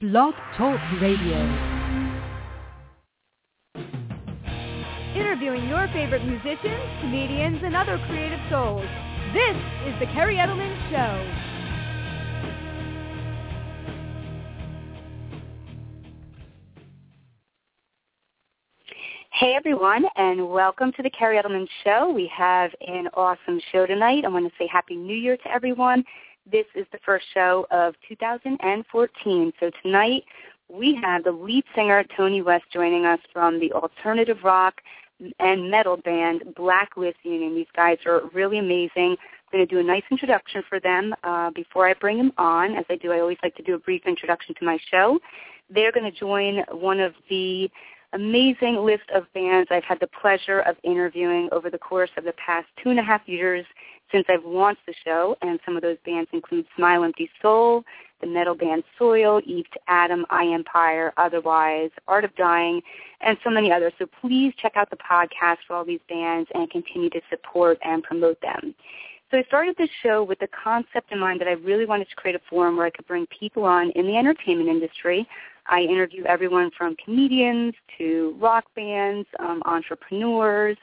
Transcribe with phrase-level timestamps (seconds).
[0.00, 1.38] Blog Talk Radio.
[5.16, 8.86] Interviewing your favorite musicians, comedians, and other creative souls.
[9.34, 9.56] This
[9.86, 11.48] is The Kerri Edelman Show.
[19.32, 22.12] Hey everyone, and welcome to the Kerri Edelman Show.
[22.12, 24.24] We have an awesome show tonight.
[24.24, 26.04] I want to say Happy New Year to everyone.
[26.50, 29.52] This is the first show of 2014.
[29.60, 30.24] So tonight
[30.68, 34.80] we have the lead singer Tony West joining us from the alternative rock
[35.40, 37.54] and metal band Blacklist Union.
[37.54, 39.16] These guys are really amazing.
[39.18, 42.76] I'm going to do a nice introduction for them uh, before I bring them on.
[42.76, 45.18] As I do, I always like to do a brief introduction to my show.
[45.68, 47.70] They're going to join one of the
[48.14, 52.32] amazing list of bands I've had the pleasure of interviewing over the course of the
[52.32, 53.66] past two and a half years
[54.12, 57.84] since I've launched the show, and some of those bands include Smile Empty Soul,
[58.20, 62.80] the metal band Soil, Eve to Adam, I Empire, Otherwise, Art of Dying,
[63.20, 63.92] and so many others.
[63.98, 68.02] So please check out the podcast for all these bands and continue to support and
[68.02, 68.74] promote them.
[69.30, 72.16] So I started this show with the concept in mind that I really wanted to
[72.16, 75.28] create a forum where I could bring people on in the entertainment industry.
[75.66, 80.78] I interview everyone from comedians to rock bands, um, entrepreneurs,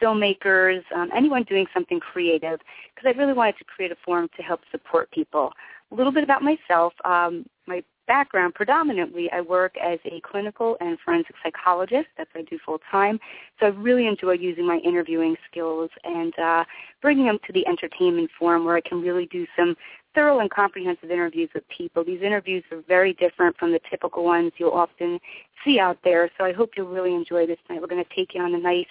[0.00, 2.60] filmmakers, um, anyone doing something creative,
[2.94, 5.52] because I really wanted to create a forum to help support people.
[5.90, 6.92] A little bit about myself.
[7.04, 12.08] Um, my background, predominantly, I work as a clinical and forensic psychologist.
[12.16, 13.20] That's what I do full time.
[13.60, 16.64] So I really enjoy using my interviewing skills and uh,
[17.00, 19.76] bringing them to the entertainment forum where I can really do some
[20.14, 22.04] thorough and comprehensive interviews with people.
[22.04, 25.18] These interviews are very different from the typical ones you'll often
[25.64, 26.30] see out there.
[26.38, 27.80] So I hope you'll really enjoy this tonight.
[27.80, 28.86] We're going to take you on a nice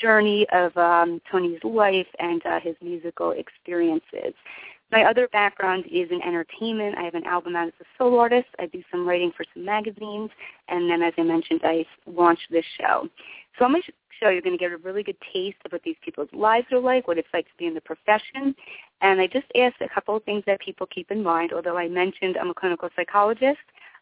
[0.00, 4.34] journey of um, Tony's life and uh, his musical experiences.
[4.92, 6.98] My other background is in entertainment.
[6.98, 8.48] I have an album out as a solo artist.
[8.58, 10.30] I do some writing for some magazines.
[10.68, 13.08] And then, as I mentioned, I launched this show.
[13.58, 13.80] So on my
[14.20, 16.78] show, you're going to get a really good taste of what these people's lives are
[16.78, 18.54] like, what it's like to be in the profession.
[19.00, 21.52] And I just asked a couple of things that people keep in mind.
[21.52, 23.58] Although I mentioned I'm a clinical psychologist,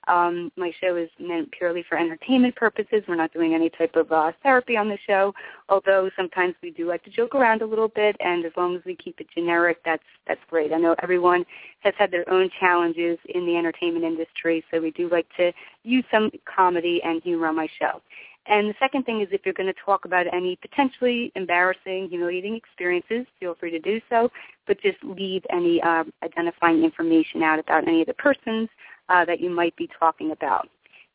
[0.09, 3.03] um, my show is meant purely for entertainment purposes.
[3.07, 5.35] We're not doing any type of uh, therapy on the show,
[5.69, 8.17] although sometimes we do like to joke around a little bit.
[8.21, 10.73] And as long as we keep it generic, that's that's great.
[10.73, 11.45] I know everyone
[11.81, 15.53] has had their own challenges in the entertainment industry, so we do like to
[15.85, 18.01] use some comedy and humor on my show.
[18.49, 22.57] And the second thing is if you're going to talk about any potentially embarrassing, humiliating
[22.57, 24.31] experiences, feel free to do so,
[24.67, 28.71] but just leave any uh, identifying information out about any of the persons
[29.11, 30.69] uh, that you might be talking about.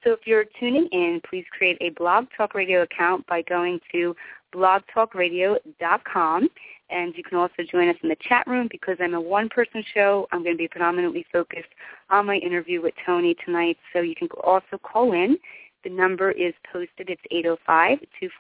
[0.04, 4.16] So if you're tuning in, please create a Blog Talk Radio account by going to
[4.54, 6.50] blogtalkradio.com.
[6.90, 10.28] And you can also join us in the chat room because I'm a one-person show.
[10.32, 11.70] I'm going to be predominantly focused
[12.10, 13.78] on my interview with Tony tonight.
[13.94, 15.38] So you can also call in.
[15.84, 17.10] The number is posted.
[17.10, 17.22] It's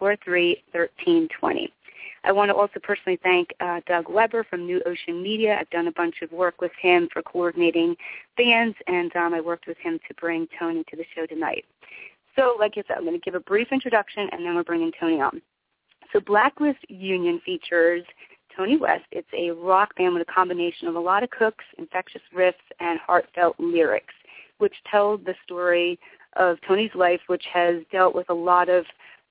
[0.01, 1.69] 805-243-1320.
[2.25, 5.57] I want to also personally thank uh, Doug Weber from New Ocean Media.
[5.59, 7.97] I've done a bunch of work with him for coordinating
[8.37, 11.65] bands, and um, I worked with him to bring Tony to the show tonight.
[12.37, 14.91] So, like I said, I'm going to give a brief introduction, and then we're bringing
[14.97, 15.41] Tony on.
[16.13, 18.03] So, Blacklist Union features
[18.55, 19.05] Tony West.
[19.11, 22.99] It's a rock band with a combination of a lot of cooks, infectious riffs, and
[22.99, 24.13] heartfelt lyrics,
[24.59, 25.99] which tell the story
[26.35, 28.85] of Tony's life, which has dealt with a lot of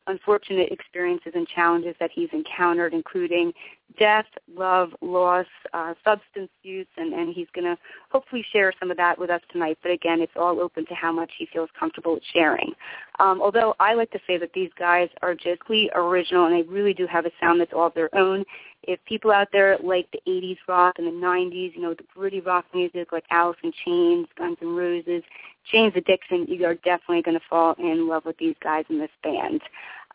[0.06, 3.52] unfortunate experiences and challenges that he's encountered, including
[3.98, 7.76] death, love, loss, uh, substance use, and, and he's going to
[8.10, 9.78] hopefully share some of that with us tonight.
[9.82, 12.72] But again, it's all open to how much he feels comfortable with sharing.
[13.19, 15.60] Um, although I like to say that these guys are just
[15.94, 18.44] original, and they really do have a sound that's all their own.
[18.84, 22.41] If people out there like the 80s rock and the 90s, you know, the gritty
[22.41, 25.22] rock music like Alice in Chains, Guns N' Roses,
[25.70, 29.10] Jane's Addiction, you are definitely going to fall in love with these guys in this
[29.22, 29.60] band.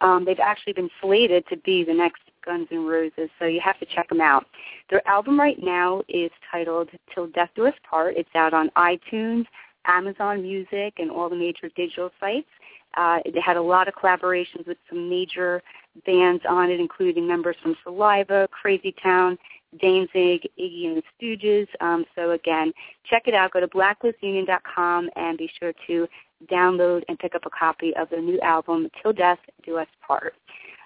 [0.01, 3.77] Um, they've actually been slated to be the next Guns N' Roses, so you have
[3.79, 4.45] to check them out.
[4.89, 8.15] Their album right now is titled Till Death Do Us Part.
[8.15, 9.45] It's out on iTunes,
[9.85, 12.47] Amazon Music, and all the major digital sites.
[12.95, 15.61] Uh, they had a lot of collaborations with some major
[16.05, 19.37] bands on it, including members from Saliva, Crazy Town,
[19.81, 21.67] Danzig, Iggy and the Stooges.
[21.81, 22.71] Um, so again,
[23.05, 23.51] check it out.
[23.51, 26.07] Go to blacklistunion.com and be sure to
[26.51, 30.33] download and pick up a copy of their new album, Till Death Do Us Part.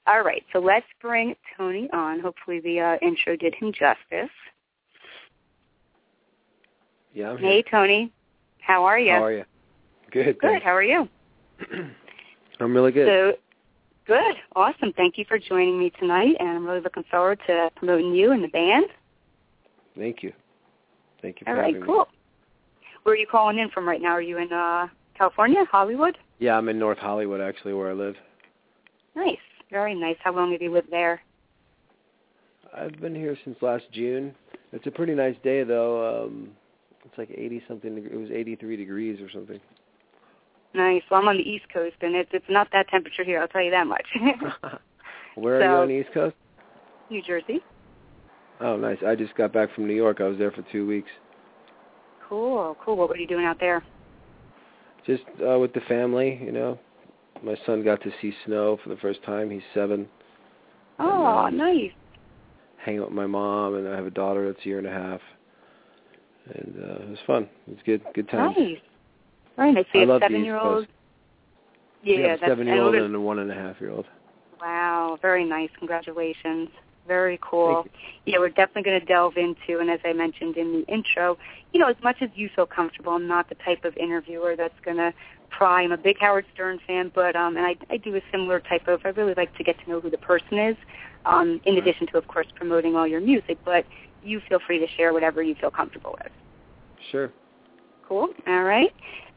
[0.08, 2.20] All right, so let's bring Tony on.
[2.20, 4.32] Hopefully the uh, intro did him justice.
[7.14, 7.64] Yeah, I'm Hey, here.
[7.70, 8.12] Tony.
[8.60, 9.12] How are you?
[9.12, 9.46] How are you?
[10.12, 10.40] Good.
[10.40, 10.42] Good.
[10.42, 10.64] thanks.
[10.64, 11.08] How are you?
[12.60, 13.08] I'm really good.
[13.08, 13.34] So,
[14.08, 14.36] good.
[14.56, 14.94] Awesome.
[14.94, 18.44] Thank you for joining me tonight, and I'm really looking forward to promoting you and
[18.44, 18.86] the band.
[19.98, 20.34] Thank you.
[21.22, 22.08] Thank you for All right, cool.
[23.04, 24.12] Where are you calling in from right now?
[24.12, 24.88] Are you in uh,
[25.22, 26.18] California, Hollywood.
[26.40, 28.16] Yeah, I'm in North Hollywood, actually, where I live.
[29.16, 29.38] Nice,
[29.72, 30.18] very nice.
[30.24, 31.22] How long have you lived there?
[32.76, 34.36] I've been here since last June.
[34.72, 36.26] It's a pretty nice day, though.
[36.26, 36.50] Um,
[37.04, 37.98] it's like 80 something.
[37.98, 39.60] It was 83 degrees or something.
[40.74, 41.02] Nice.
[41.10, 43.42] Well, I'm on the East Coast, and it's it's not that temperature here.
[43.42, 44.06] I'll tell you that much.
[45.36, 46.36] Where So- are you on the East Coast?
[47.10, 47.60] New Jersey.
[48.62, 48.98] Oh, nice.
[49.06, 50.22] I just got back from New York.
[50.22, 51.10] I was there for two weeks.
[52.30, 52.96] Cool, cool.
[52.96, 53.84] What were you doing out there?
[55.06, 56.80] Just uh, with the family, you know.
[57.44, 59.50] My son got to see snow for the first time.
[59.50, 60.08] He's seven.
[61.00, 61.92] Oh, um, nice.
[62.78, 64.92] Hang out with my mom, and I have a daughter that's a year and a
[64.92, 65.22] half.
[66.54, 67.50] And uh, it was fun.
[67.68, 68.02] It was good.
[68.14, 68.56] Good times.
[68.58, 68.78] Nice.
[69.56, 69.86] Very nice.
[69.86, 70.86] So I see have love the seven-year-old.
[70.86, 70.90] Coast.
[72.04, 74.06] Yeah, we have a seven-year-old and and a one and a half year old.
[74.60, 75.70] Wow, very nice.
[75.78, 76.70] Congratulations.
[77.08, 77.86] Very cool.
[78.26, 81.38] Yeah, we're definitely going to delve into, and as I mentioned in the intro,
[81.74, 84.80] you know, as much as you feel comfortable, I'm not the type of interviewer that's
[84.86, 85.12] going to
[85.52, 85.84] pry.
[85.84, 88.88] I'm a big Howard Stern fan, but um, and I, I do a similar type
[88.88, 89.02] of.
[89.06, 90.76] I really like to get to know who the person is,
[91.26, 91.84] um, in Right.
[91.84, 93.58] addition to, of course, promoting all your music.
[93.64, 93.86] But
[94.24, 96.32] you feel free to share whatever you feel comfortable with.
[97.12, 97.32] Sure.
[98.08, 98.30] Cool.
[98.48, 98.92] All right.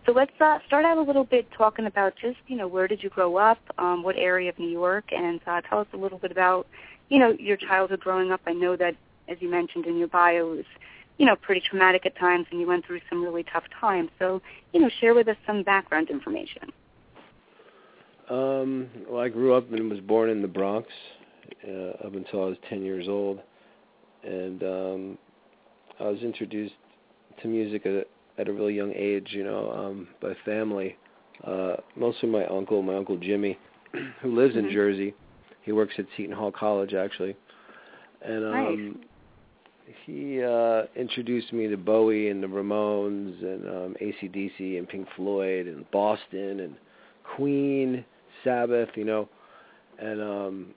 [0.06, 3.02] So let's uh, start out a little bit talking about just, you know, where did
[3.02, 6.18] you grow up, um, what area of New York, and uh, tell us a little
[6.18, 6.66] bit about,
[7.08, 8.42] you know, your childhood growing up.
[8.46, 8.94] I know that,
[9.28, 10.64] as you mentioned in your bio, it was,
[11.18, 14.10] you know, pretty traumatic at times, and you went through some really tough times.
[14.18, 16.72] So, you know, share with us some background information.
[18.28, 20.88] Um, well, I grew up and was born in the Bronx
[21.68, 23.40] uh, up until I was 10 years old,
[24.22, 25.18] and um,
[26.00, 26.74] I was introduced
[27.42, 28.04] to music at a,
[28.38, 30.96] at a really young age, you know, um, by family.
[31.46, 33.58] Uh, mostly my uncle, my uncle Jimmy,
[34.22, 34.72] who lives in Mhm.
[34.72, 35.14] Jersey.
[35.62, 37.36] He works at Seton Hall College, actually,
[38.22, 38.98] and um,
[40.06, 45.66] he uh, introduced me to Bowie and the Ramones and um, ACDC and Pink Floyd
[45.66, 46.76] and Boston and
[47.36, 48.04] Queen,
[48.42, 49.28] Sabbath, you know,
[49.98, 50.74] and um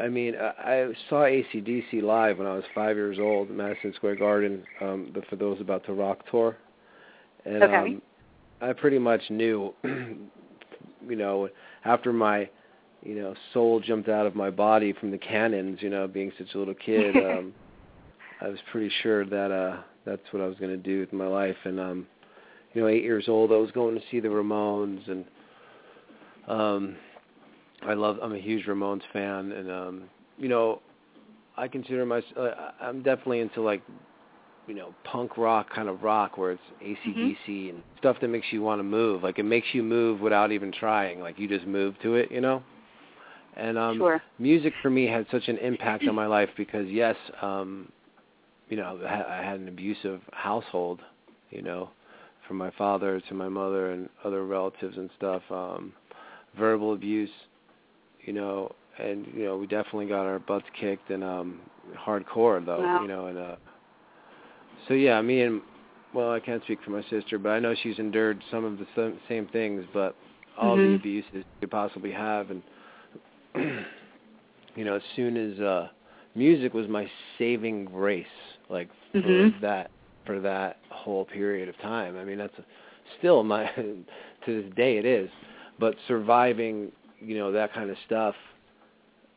[0.00, 4.16] I mean, I, I saw ACDC live when I was five years old, Madison Square
[4.16, 6.56] Garden, um, the For Those About to Rock tour,
[7.44, 7.76] and Okay.
[7.76, 8.02] um,
[8.60, 11.48] I pretty much knew, you know,
[11.84, 12.48] after my,
[13.02, 16.54] you know, soul jumped out of my body from the cannons, you know, being such
[16.54, 17.54] a little kid, um,
[18.40, 21.26] I was pretty sure that uh that's what I was going to do with my
[21.26, 22.06] life, and um,
[22.72, 25.08] you know, eight years old, I was going to see the Ramones.
[25.10, 25.24] And
[26.48, 26.96] um
[27.82, 29.52] I love I'm a huge Ramones fan.
[29.52, 30.02] And um
[30.38, 30.80] you know
[31.56, 33.82] I consider myself uh, I'm definitely into like
[34.66, 38.62] you know punk rock kind of rock where it's ACDC and stuff that makes you
[38.62, 39.22] want to move.
[39.22, 41.20] Like it makes you move without even trying.
[41.20, 42.62] Like you just move to it you know
[43.58, 44.22] and um sure.
[44.38, 47.90] music for me had such an impact on my life because yes um
[48.68, 51.00] you know I had- I had an abusive household
[51.50, 51.90] you know
[52.46, 55.92] from my father to my mother and other relatives and stuff um
[56.58, 57.30] verbal abuse
[58.24, 61.60] you know and you know we definitely got our butts kicked and um
[61.96, 63.02] hardcore though Wow.
[63.02, 63.56] you know and uh
[64.86, 65.60] so yeah me and
[66.14, 68.86] well I can't speak for my sister but I know she's endured some of the
[69.28, 70.14] same, things but
[70.58, 70.96] all the Mhm.
[70.96, 72.62] abuses you could possibly have and
[74.74, 75.88] you know as soon as uh
[76.34, 77.08] music was my
[77.38, 78.26] saving grace
[78.68, 79.60] like for Mhm.
[79.60, 79.90] that
[80.26, 82.16] for that whole period of time.
[82.16, 82.54] I mean that's
[83.18, 84.04] still my to
[84.62, 85.30] this day it is.
[85.78, 88.34] But surviving you know that kind of stuff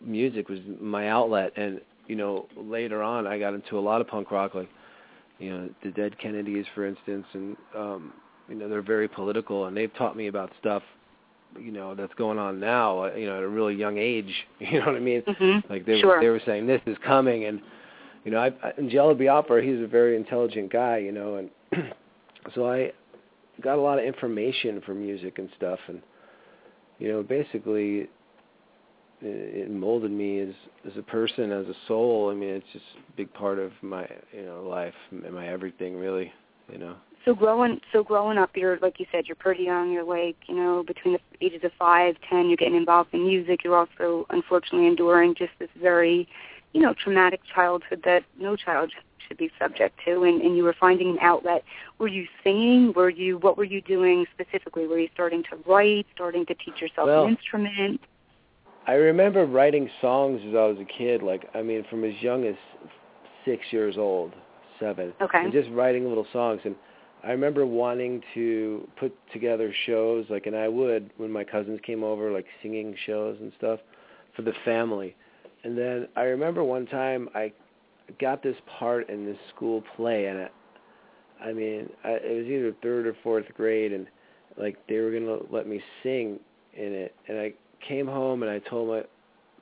[0.02, 1.54] music was my outlet.
[1.56, 4.70] And you know later on i got into a lot of punk rock like
[5.40, 7.26] you know the dead kennedys for instance.
[7.34, 8.14] And um
[8.50, 10.84] you know they're very political and they've taught me about stuff
[11.60, 14.80] you know that's going on now uh, you know at a really young age you
[14.80, 15.70] know what i mean Mhm.
[15.70, 16.16] like they Sure.
[16.16, 17.62] were they were saying this is coming and
[18.24, 21.50] you know I, I and Jello Biafra he's a very intelligent guy you know and
[22.56, 22.92] so I
[23.62, 26.02] got a lot of information from music and stuff and
[27.00, 28.10] you know basically
[29.22, 30.54] it, it molded me as
[30.90, 34.08] as a person as a soul I mean it's just a big part of my
[34.32, 36.32] you know life and my everything really
[36.72, 39.92] you know So growing, so growing up, you're like you said, you're pretty young.
[39.92, 43.64] You're like, you know, between the ages of five, ten, you're getting involved in music.
[43.64, 46.28] You're also, unfortunately, enduring just this very,
[46.74, 48.92] you know, traumatic childhood that no child
[49.28, 50.24] should be subject to.
[50.24, 51.64] And, and you were finding an outlet.
[52.00, 52.92] Were you singing?
[52.94, 53.38] Were you?
[53.38, 54.88] What were you doing specifically?
[54.88, 56.08] Were you starting to write?
[56.16, 58.02] Starting to teach yourself Well, an instrument?
[58.88, 62.46] I remember writing songs as I was a kid, like I mean, from as young
[62.46, 62.56] as
[63.46, 64.34] six years old,
[64.80, 65.44] seven, Okay.
[65.44, 66.62] and just writing little songs.
[66.66, 66.76] And
[67.24, 72.04] I remember wanting to put together shows, like, and I would when my cousins came
[72.04, 73.80] over, like singing shows and stuff
[74.36, 75.16] for the family.
[75.64, 77.54] And then I remember one time I
[78.20, 80.52] got this part in this school play, and it,
[81.44, 84.08] I mean, I, it was either third or fourth grade, and
[84.58, 86.40] like they were gonna let me sing
[86.74, 87.54] in it, and I
[87.88, 89.04] came home and I told my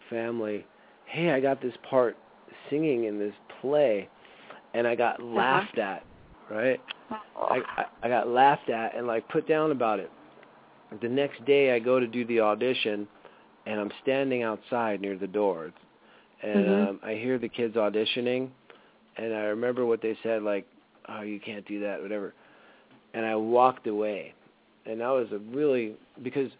[0.10, 0.66] family,
[1.06, 2.16] "Hey, I got this part
[2.70, 4.08] singing in this play,"
[4.74, 5.36] and I got Uh-huh.
[5.36, 6.04] laughed at.
[6.50, 6.82] Right?
[7.36, 10.12] I, I I got laughed at and like put down about it.
[11.02, 13.08] The next day, I go to do the audition,
[13.66, 15.72] and I'm standing outside near the door,
[16.42, 16.90] and Mhm.
[16.90, 18.50] um, I hear the kids auditioning,
[19.18, 20.66] and I remember what they said, like,
[21.08, 22.34] "Oh, you can't do that," whatever,
[23.14, 24.34] and I walked away,
[24.86, 26.52] and that was a really because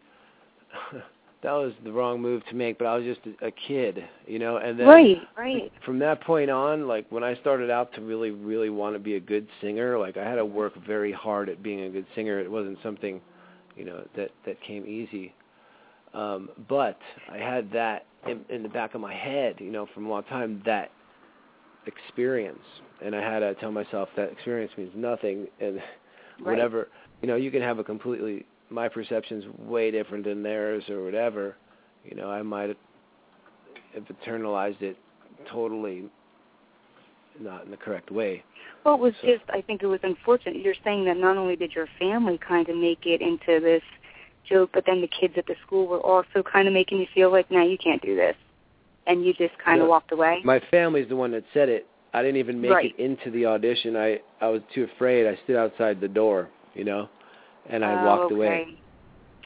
[1.42, 4.58] that was the wrong move to make, but I was just a, kid, you know,
[4.58, 5.72] and then right, right.
[5.86, 9.16] from that point on, like when I started out to really, really want to be
[9.16, 12.40] a good singer, like I had to work very hard at being a good singer.
[12.40, 13.22] It wasn't something,
[13.78, 15.34] you know, that that came easy.
[16.14, 16.98] Um, but
[17.32, 20.24] I had that in, in the back of my head, you know, from a long
[20.24, 20.92] time that
[21.86, 22.60] experience,
[23.04, 25.80] and I had to tell myself that experience means nothing, and
[26.42, 26.56] Right.
[26.56, 26.88] whatever,
[27.22, 31.56] you know, you can have a completely my perception's way different than theirs or whatever.
[32.06, 32.78] You know, I might have
[34.06, 34.98] internalized it
[35.52, 36.04] totally
[37.40, 38.44] not in the correct way.
[38.84, 40.58] Well, it was So- just, I think it was unfortunate.
[40.58, 43.84] You're saying that not only did your family kind of make it into this
[44.46, 47.32] joke, but then the kids at the school were also kind of making you feel
[47.32, 48.36] like, now you can't do this.
[49.08, 50.42] And you just kind of walked away.
[50.44, 51.88] My family's the one that said it.
[52.14, 52.94] I didn't even make Right.
[52.98, 53.96] it into the audition.
[53.96, 55.28] I I was too afraid.
[55.28, 57.08] I stood outside the door, you know,
[57.70, 58.36] and I Oh, walked okay.
[58.36, 58.66] away.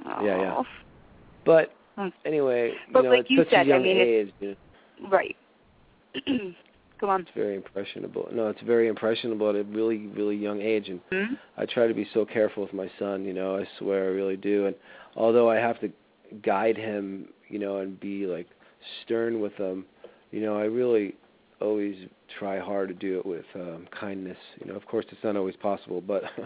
[0.06, 0.26] Oh.
[0.26, 0.62] Yeah, yeah.
[1.46, 2.08] But Hmm.
[2.26, 4.48] anyway, you But know, like at you such said, I a young mean, age, you
[4.50, 5.36] know, Right.
[7.00, 7.22] Go on.
[7.22, 8.30] it's very impressionable.
[8.32, 11.34] No, it's very impressionable at a really, really young age, and Hmm?
[11.58, 13.26] I try to be so careful with my son.
[13.26, 14.68] You know, I swear I really do.
[14.68, 14.76] And
[15.16, 15.92] although I have to
[16.44, 18.48] guide him, you know, and be like
[19.04, 19.86] stern with him,
[20.32, 21.16] you know, I really
[21.62, 21.96] always
[22.40, 24.38] try hard to do it with um kindness.
[24.60, 26.24] You know, of course, it's not always possible, but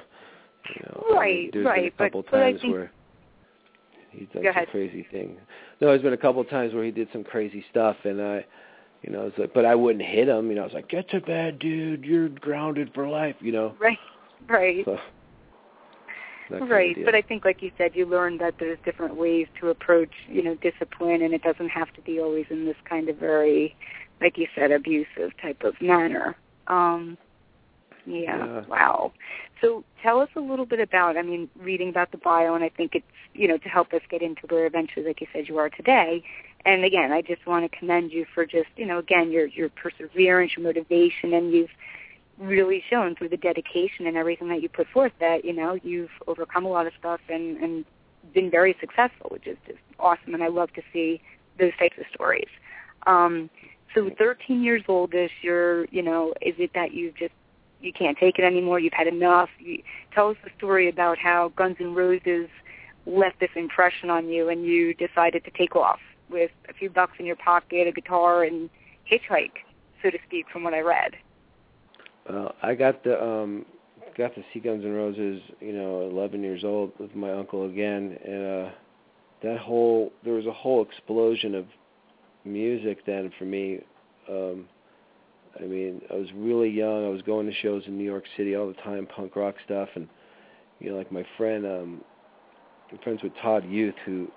[0.76, 2.92] you know, Right, there's right, been a but- couple but times think- where
[4.12, 5.38] he's done some crazy thing.
[5.82, 8.46] No, there's been a couple times where he did some crazy stuff, and I.
[9.04, 10.50] You know, it's like, but I wouldn't hit him.
[10.50, 12.04] You know, I was like, "Get to bed, dude.
[12.04, 14.00] You're grounded for life." You know, Right.
[14.48, 14.84] Right.
[14.86, 14.94] so
[16.50, 19.16] that kind of Right, but I think, like you said, you learn that there's different
[19.16, 22.76] ways to approach, you know, discipline, and it doesn't have to be always in this
[22.86, 23.76] kind of very,
[24.20, 26.36] like you said, abusive type of manner.
[26.66, 27.20] Um,
[28.08, 28.38] yeah.
[28.38, 28.66] Yeah.
[28.68, 29.12] Wow.
[29.62, 31.18] So tell us a little bit about.
[31.18, 34.02] I mean, reading about the bio, and I think it's you know to help us
[34.10, 36.24] get into where eventually, like you said, you are today.
[36.66, 39.70] And again, I just want to commend you for just you know again your your
[39.70, 41.70] perseverance, your motivation, and you've
[42.38, 46.12] really shown through the dedication and everything that you put forth that you know you've
[46.28, 47.86] overcome a lot of stuff and and
[48.34, 50.34] been very successful, which is just awesome.
[50.34, 51.22] And I love to see
[51.60, 52.50] those types of stories.
[53.06, 53.50] Um,
[53.96, 57.34] so 13 years oldish, you're you know, is it that you've just
[57.82, 58.80] you can't take it anymore?
[58.80, 59.50] You've had enough.
[59.60, 59.82] You,
[60.14, 62.50] tell us the story about how Guns N' Roses
[63.06, 67.14] left this impression on you, and you decided to take off with a few bucks
[67.20, 68.70] in your pocket, a guitar, and
[69.10, 69.64] hitchhike,
[70.04, 71.16] so to speak, from what I read.
[72.30, 73.66] Well, I got the um
[74.18, 78.18] got to see Guns N' Roses, you know, 11 years old with my uncle again,
[78.26, 78.72] and uh
[79.44, 81.66] that whole there was a whole explosion of
[82.44, 83.80] music then for me.
[84.30, 84.68] Um
[85.60, 87.06] I mean, I was really young.
[87.06, 89.90] I was going to shows in New York City all the time, punk rock stuff,
[89.96, 90.08] and
[90.80, 92.02] you know, like my friend, um,
[92.92, 94.28] I'm friends with Todd Youth, who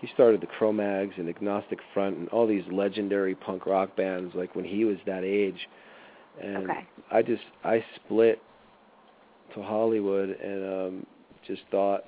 [0.00, 4.54] he started the Cro-Mags and Agnostic Front and all these legendary punk rock bands, like
[4.54, 5.68] when he was that age.
[6.42, 6.86] And Okay.
[7.12, 8.42] I just I split
[9.54, 10.64] to Hollywood and
[10.98, 11.06] um
[11.46, 12.04] just thought,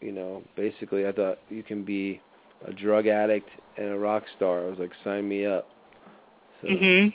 [0.00, 2.20] you know, basically I thought you can be
[2.66, 4.64] a drug addict and a rock star.
[4.64, 5.66] I was like, sign me up.
[6.62, 7.12] So Mhm.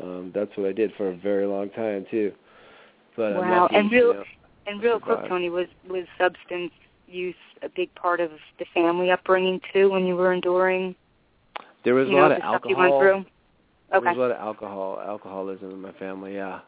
[0.00, 2.32] Um that's what I did for a very long time too.
[3.16, 4.24] But Wow, lucky, and real- you know,
[4.66, 6.72] And real quick, Tony, was was substance
[7.06, 10.94] use a big part of the family upbringing too when you were enduring,
[11.84, 12.70] there was you a know, lot the of stuff alcohol.
[12.70, 13.24] you went through?
[13.90, 16.60] There was a lot of alcohol, alcoholism in my family, yeah.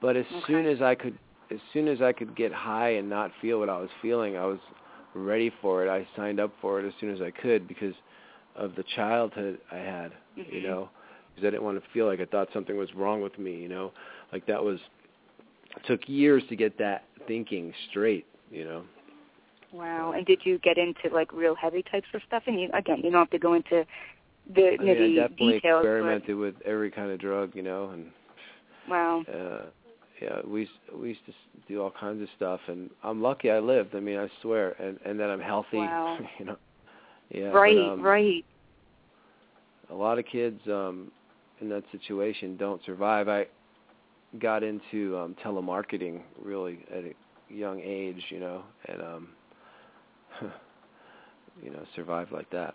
[0.00, 0.46] But as Okay.
[0.46, 1.18] soon as I could,
[1.50, 4.46] as soon as I could get high and not feel what I was feeling, I
[4.46, 4.58] was
[5.14, 5.90] ready for it.
[5.90, 7.94] I signed up for it as soon as I could because
[8.56, 10.62] of the childhood I had, you Mhm.
[10.62, 10.88] know,
[11.34, 13.68] because I didn't want to feel like I thought something was wrong with me, you
[13.68, 13.92] know,
[14.32, 14.78] like that was.
[15.76, 18.82] It took years to get that thinking straight, you know.
[19.72, 20.12] Wow.
[20.12, 22.42] And did you get into like real heavy types of stuff?
[22.46, 23.86] And you, again, you don't have to go into
[24.54, 25.80] the I mean, I nitty definitely details.
[25.80, 28.06] experimented with every kind of drug, you know, and
[28.88, 29.24] wow.
[29.32, 29.66] uh
[30.20, 31.32] yeah we used, we used to
[31.68, 34.98] do all kinds of stuff and i'm lucky i lived i mean i swear and
[35.04, 36.18] and that i'm healthy Wow.
[36.38, 36.56] you know
[37.30, 37.76] yeah right.
[37.76, 38.44] but, um, right.
[39.90, 41.10] a lot of kids um
[41.62, 43.46] in that situation don't survive i
[44.38, 47.14] got into um telemarketing really at a
[47.52, 49.28] young age, you know, and um
[51.62, 52.74] you know, survived like that.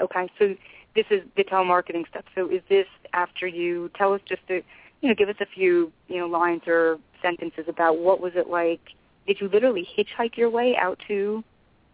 [0.00, 0.54] Okay, so
[0.96, 2.24] this is the telemarketing stuff.
[2.34, 4.60] So is this after you tell us just to,
[5.00, 8.48] you know, give us a few, you know, lines or sentences about what was it
[8.48, 8.80] like?
[9.26, 11.44] Did you literally hitchhike your way out to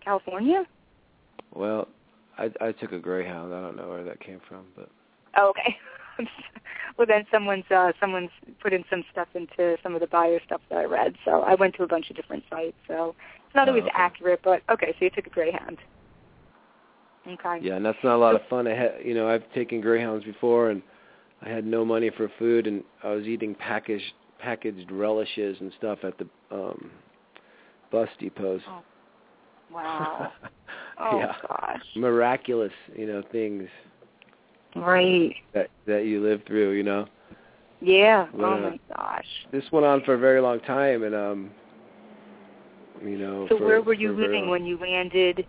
[0.02, 0.64] California?
[1.54, 1.88] Well,
[2.38, 3.52] I I took a Greyhound.
[3.52, 4.88] I don't know where that came from, but
[5.36, 5.76] Oh, okay.
[6.98, 8.30] well, then someone's uh, someone's
[8.62, 11.14] put in some stuff into some of the buyer stuff that I read.
[11.24, 12.76] So I went to a bunch of different sites.
[12.88, 13.14] So
[13.46, 13.92] it's not Oh, always okay.
[13.94, 14.94] accurate, but okay.
[14.98, 15.78] So you took a Greyhound.
[17.26, 17.58] Okay.
[17.62, 18.66] yeah, and that's not a lot of fun.
[18.66, 20.82] I had, you know, I've taken Greyhounds before, and
[21.42, 25.98] I had no money for food, and I was eating packaged packaged relishes and stuff
[26.02, 26.90] at the um
[27.92, 28.62] bus depots.
[28.68, 28.82] Oh,
[29.72, 30.32] Wow.
[31.02, 31.82] Oh yeah, gosh.
[31.96, 33.68] miraculous, you know, things
[34.76, 35.34] Right.
[35.52, 37.06] that that you live through, you know.
[37.80, 38.26] Yeah.
[38.32, 39.26] But, oh my gosh.
[39.52, 41.50] This went on for a very long time, and um,
[43.02, 43.46] you know.
[43.48, 45.46] So for, where were you for a very living when you landed?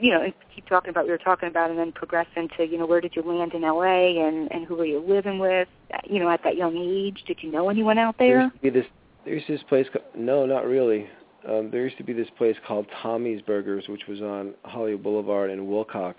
[0.00, 2.66] You know, and keep talking about what you were talking about, and then progress into
[2.66, 4.18] you know where did you land in L.A.
[4.18, 5.68] and and who were you living with?
[6.04, 8.42] You know, at that young age, did you know anyone out There there?
[8.42, 8.86] used to be this.
[9.24, 9.86] There used to be this place.
[10.16, 11.08] No, not really.
[11.48, 15.50] Um, there used to be this place called Tommy's Burgers, which was on Hollywood Boulevard
[15.50, 16.18] in Wilcox,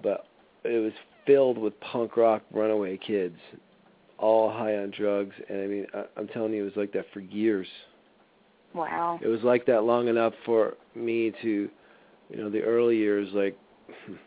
[0.00, 0.26] but
[0.62, 0.92] it was
[1.28, 3.36] filled with punk rock runaway kids,
[4.18, 5.34] all high on drugs.
[5.48, 7.68] And I mean, I, I'm telling you, it was like that for years.
[8.74, 9.20] Wow.
[9.22, 11.68] It was like that long enough for me to,
[12.30, 13.56] you know, the early years, like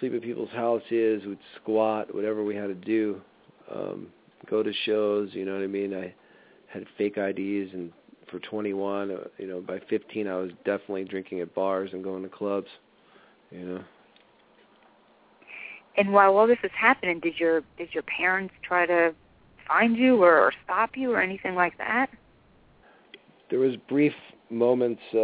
[0.00, 3.20] sleep at people's houses, would squat, whatever we had to do,
[3.72, 4.08] um,
[4.50, 5.30] go to shows.
[5.32, 5.94] You know what I mean?
[5.94, 6.12] I
[6.68, 7.92] had fake IDs, and
[8.30, 12.22] for 21, uh, you know, by 15, I was definitely drinking at bars and going
[12.24, 12.68] to clubs.
[13.50, 13.84] You know.
[15.96, 19.14] And while all this was happening, did your did your parents try to
[19.66, 22.08] find you or, or stop you or anything like that?
[23.48, 24.12] there was brief
[24.50, 25.18] moments uh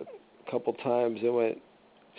[0.00, 1.58] a couple times I went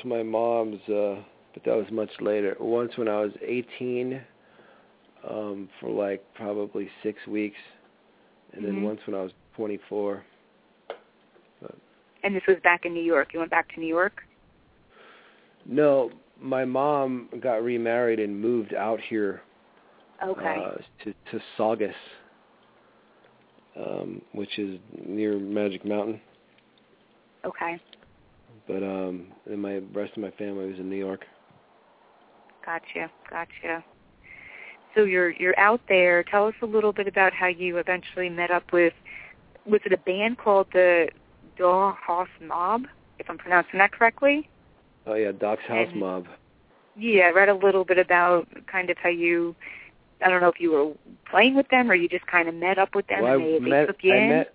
[0.02, 1.22] to my mom's uh
[1.54, 2.56] but that was much later.
[2.60, 4.22] Once when I was 18
[5.28, 7.58] um for like probably 6 weeks
[8.54, 8.84] and then Mhm.
[8.84, 10.24] once when I was 24.
[11.62, 11.76] But,
[12.24, 13.34] And this was back in New York.
[13.34, 14.24] You went back to New York.
[15.66, 19.42] No, my mom got remarried and moved out here
[20.24, 20.58] Okay.
[20.66, 21.96] uh to to Saugus
[23.76, 26.20] um which is near Magic Mountain.
[27.46, 27.80] okay.
[28.68, 31.26] But um and my rest of my family was in New York.
[32.66, 33.10] Gotcha.
[33.30, 33.84] Gotcha.
[34.96, 36.24] So you're you're out there.
[36.24, 38.94] Tell us a little bit about how you eventually met up with.
[39.66, 41.08] Was it a band called the
[41.58, 42.84] Daw House Mob?
[43.20, 44.50] If I'm pronouncing that correctly.
[45.08, 46.26] Oh yeah, Doc's House And- Mob.
[47.00, 49.56] Yeah, I read a little bit about kind of how you.
[50.26, 50.94] I don't know if you were
[51.30, 53.56] playing with them or you just kind of met up with them well, and they,
[53.56, 54.30] I they met took you I in.
[54.30, 54.54] met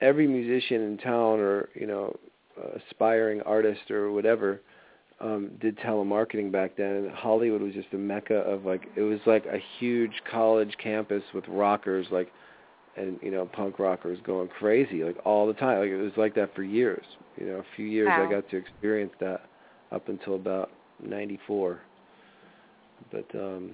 [0.00, 2.16] every musician in town or you know
[2.76, 4.60] aspiring artist or whatever
[5.20, 9.18] um did telemarketing back then and Hollywood was just a mecca of like it was
[9.26, 12.30] like a huge college campus with rockers like
[12.96, 16.34] and you know punk rockers going crazy like all the time like it was like
[16.36, 17.04] that for years
[17.36, 18.28] you know a few years Wow.
[18.28, 19.46] I got to experience that
[19.92, 20.70] up until about
[21.04, 21.80] 94
[23.10, 23.70] but um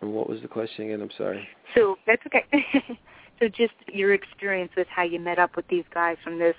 [0.00, 2.44] and what was the question again I'm sorry So that's okay.
[3.40, 6.54] so just your experience with how you met up with these guys from this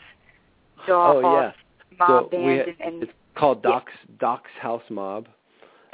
[0.85, 1.53] Daw Oh, House
[1.99, 3.71] Mob So band we had- and, and It's called Yeah.
[3.71, 5.27] Doc's Doc's House Mob.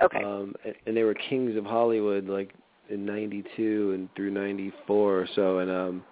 [0.01, 0.23] okay.
[0.23, 2.53] Um and, and they were kings of Hollywood like
[2.89, 6.03] in 92 and through 94 or so and um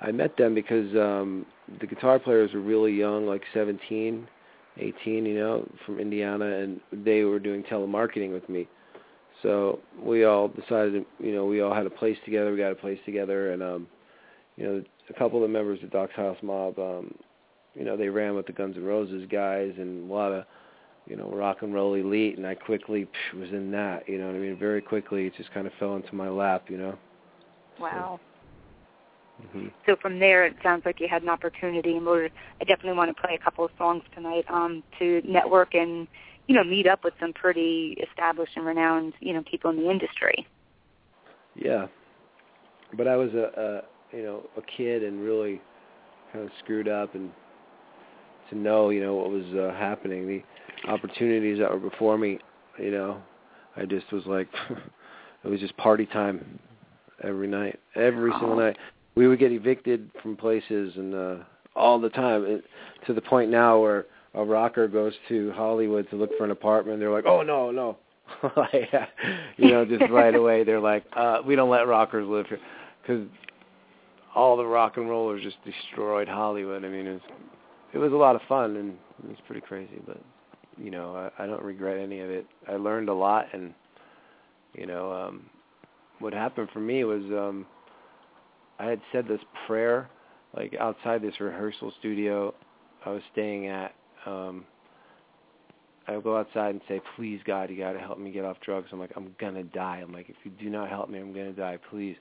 [0.00, 1.46] I met them because um
[1.80, 4.26] the guitar players were really young like 17,
[4.78, 8.68] 18, you know, from Indiana and they were doing telemarketing with me.
[9.42, 12.52] So we all decided, you know, we all had a place together.
[12.52, 13.86] We got a place together, and um,
[14.56, 17.14] you know, a couple of the members of Doc's House Mob, um,
[17.74, 20.44] you know, they ran with the Guns N' Roses guys and a lot of,
[21.06, 24.08] you know, rock and roll elite, and I quickly psh, was in that.
[24.08, 24.58] You know what I mean?
[24.58, 26.64] Very quickly, it just kind of fell into my lap.
[26.68, 26.98] You know.
[27.80, 28.20] wow.
[29.52, 32.26] Hmm So from there, it sounds like you had an opportunity, and we're,
[32.60, 36.06] I definitely want to play a couple of songs tonight um, to network and
[36.46, 39.90] you know meet up with some pretty established and renowned you know people in the
[39.90, 40.46] industry.
[41.54, 41.86] Yeah,
[42.96, 45.60] but I was a, a you know a kid and really
[46.32, 47.30] kind of screwed up, and
[48.50, 50.42] to know you know what was uh, happening, the
[50.90, 52.38] opportunities that were before me,
[52.78, 53.22] you know,
[53.76, 54.48] I just was like,
[55.44, 56.58] it was just party time
[57.22, 58.60] every night, every single Oh.
[58.60, 58.76] night.
[59.14, 61.36] We would get evicted from places and uh
[61.76, 62.64] all the time, it,
[63.06, 66.98] to the point now where a rocker goes to Hollywood to look for an apartment.
[67.00, 67.96] They're like, oh no, no.
[69.56, 72.60] you know, just right away they're like, uh, we don't let rockers live here,
[73.02, 73.26] because
[74.34, 76.84] all the rock and rollers just destroyed Hollywood.
[76.84, 77.22] I mean, it was
[77.92, 78.90] it was a lot of fun and
[79.24, 80.20] it was pretty crazy, but
[80.78, 82.46] you know, I, I don't regret any of it.
[82.68, 83.74] I learned a lot, and
[84.74, 85.46] you know, um,
[86.20, 87.66] what happened for me was um,
[88.80, 90.08] I had said this prayer
[90.56, 92.54] like outside this rehearsal studio
[93.04, 93.94] I was staying at.
[94.26, 94.64] Um,
[96.06, 98.56] I would go outside and say, "Please, God, you got to help me get off
[98.60, 101.32] drugs." I'm like, "I'm gonna die." I'm like, "If you do not help me, I'm
[101.32, 101.78] gonna die.
[101.90, 102.16] Please."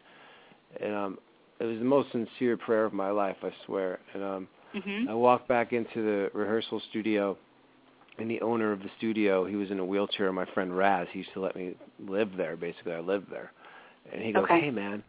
[0.80, 1.18] And um,
[1.60, 4.00] it was the most sincere prayer of my life, I swear.
[4.14, 5.10] And um, Mhm.
[5.10, 7.36] I walked back into the rehearsal studio,
[8.20, 10.32] and the owner of the studio, he was in a wheelchair.
[10.32, 12.56] My friend Raz, he used to let me live there.
[12.56, 13.52] Basically, I lived there.
[14.12, 14.62] And he goes, Okay.
[14.62, 15.04] "Hey, man,"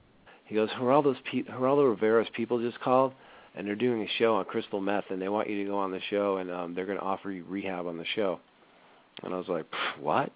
[0.50, 3.12] he goes, "Geraldo's pe- Geraldo Rivera's people just called,
[3.54, 5.92] and they're doing a show on crystal meth, and they want you to go on
[5.92, 8.40] the show, and um, they're going to offer you rehab on the show."
[9.22, 9.64] And I was like,
[10.00, 10.32] "What?"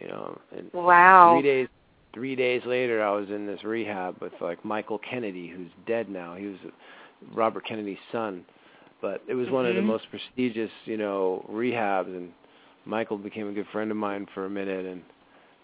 [0.00, 0.40] You know.
[0.56, 1.34] And Wow.
[1.34, 1.68] three days
[2.14, 6.34] three days later I was in this rehab with like Michael Kennedy who's dead now.
[6.34, 6.56] He was
[7.34, 8.46] Robert Kennedy's son.
[9.02, 9.84] But it was one of the Mhm.
[9.84, 12.32] most prestigious, you know, rehabs and
[12.86, 15.04] Michael became a good friend of mine for a minute and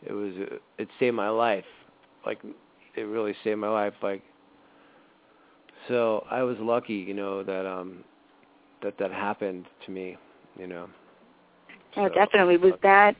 [0.05, 0.35] it was
[0.77, 1.64] it saved my life.
[2.27, 2.40] Like
[2.97, 4.23] it really saved my life like
[5.89, 8.05] so I was lucky, you know, that um
[8.83, 10.17] that that happened to me,
[10.59, 10.89] you know.
[11.97, 12.57] Oh, So, definitely.
[12.57, 13.17] Was that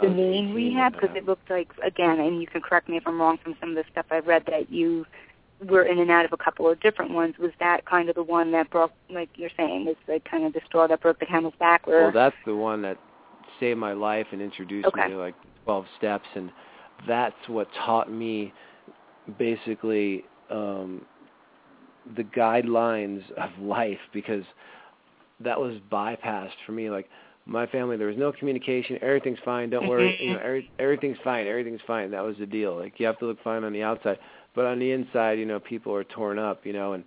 [0.00, 0.92] the was main rehab?
[0.94, 3.70] Because it looked like, again, and you can correct me if I'm wrong from some
[3.70, 5.04] of the stuff I've read, that you
[5.68, 7.34] were in and out of a couple of different ones.
[7.38, 10.52] Was that kind of the one that broke, like you're saying, is like kind of
[10.52, 11.86] the straw that broke the camel's back?
[11.86, 12.98] Where, Well, that's the one that
[13.58, 15.06] saved my life and introduced Okay.
[15.06, 15.34] me to like
[15.64, 16.50] 12 steps and
[17.06, 18.52] that's what taught me
[19.38, 21.02] basically um
[22.16, 24.44] the guidelines of life because
[25.40, 26.90] that was bypassed for me.
[26.90, 27.08] Like
[27.46, 28.98] my family there was no communication.
[29.02, 29.70] Everything's fine.
[29.70, 30.16] Don't worry.
[30.20, 31.46] You know every, everything's fine.
[31.46, 32.10] Everything's fine.
[32.10, 32.76] That was the deal.
[32.76, 34.18] Like you have to look fine on the outside.
[34.54, 37.04] But on the inside you know people are torn up you know and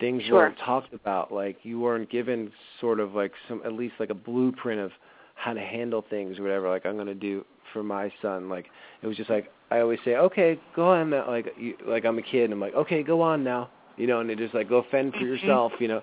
[0.00, 0.34] things Sure.
[0.34, 1.32] weren't talked about.
[1.32, 4.90] Like you weren't given sort of like some at least like a blueprint of
[5.36, 6.68] how to handle things or whatever.
[6.68, 8.48] Like i'm going to do for my son.
[8.48, 8.66] Like
[9.02, 12.18] it was just like i always say okay go on now like you, like i'm
[12.18, 14.68] a kid and i'm like okay go on now you know and they just like
[14.68, 15.26] go fend for Mhm.
[15.26, 16.02] yourself you know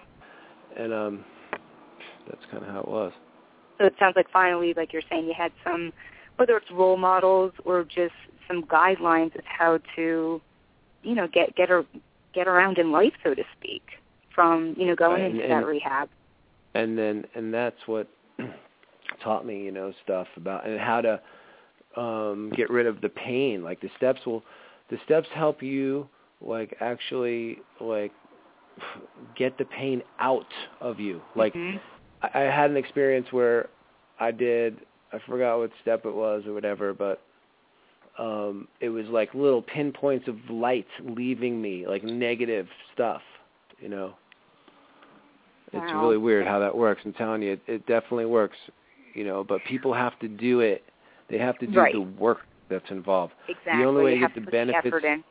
[0.78, 1.26] and um
[2.28, 3.12] that's kind of how it was
[3.80, 5.92] so it sounds like finally, like you're saying, you had some,
[6.36, 8.14] whether it's role models or just
[8.48, 10.40] some guidelines of how to,
[11.02, 11.84] you know, get get a,
[12.36, 13.82] get around in life, so to speak,
[14.36, 16.10] from you know going Right, into and- that rehab.
[16.76, 18.08] and then and that's what
[19.24, 21.20] taught me you know stuff about and how to
[21.98, 24.44] um get rid of the pain like the steps will
[24.90, 26.08] the steps help you
[26.42, 28.12] like actually like
[29.36, 30.52] get the pain out
[30.82, 31.80] of you like Mhm.
[32.22, 33.70] I, I had an experience where
[34.20, 37.22] I did I forgot what step it was or whatever, but
[38.18, 43.22] um it was like little pinpoints of light leaving me, like negative stuff,
[43.80, 44.16] you know.
[45.74, 47.02] It's really weird how that works.
[47.06, 48.58] I'm telling you, it, it definitely works,
[49.14, 50.84] you know, but people have to do it.
[51.32, 51.94] They have to do Right.
[51.94, 52.40] the work
[52.70, 53.84] that's involved exactly.
[53.86, 55.24] only way you get the benefits- in.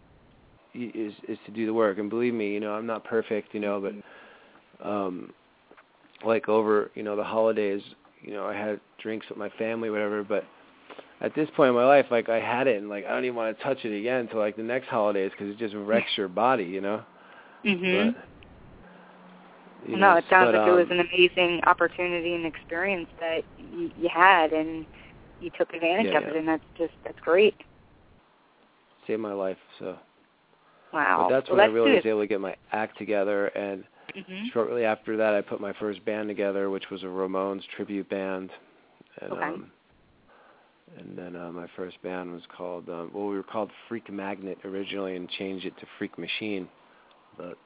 [0.75, 3.61] is is to do the work and believe me you know i'm not perfect you
[3.61, 5.33] know but um
[6.25, 7.83] like over you know the holidays
[8.21, 10.45] you know i had drinks with my family whatever but
[11.23, 13.35] at this point in my life like i had it and like i don't even
[13.35, 16.29] want to touch it again until like the next holidays because it just wrecks your
[16.29, 17.03] body you know
[17.65, 18.15] Mhm.
[19.89, 23.43] no, know, it sounds but, like it was um, an amazing opportunity and experience that
[23.59, 24.87] you, you had, and
[25.41, 26.31] you took advantage Yeah, of yeah.
[26.31, 27.55] it, and that's just that's great.
[29.07, 29.97] saved my life so
[30.93, 31.27] Wow.
[31.29, 33.85] but that's well, when i really was able to get my act together and
[34.17, 34.53] Mhm.
[34.53, 38.51] shortly after that I put my first band together, which was a Ramones tribute band.
[39.21, 39.43] And Okay.
[39.43, 39.73] um
[40.99, 44.59] and then uh, my first band was called um well we were called Freak Magnet
[44.65, 46.69] originally and changed it to Freak Machine.
[47.37, 47.57] But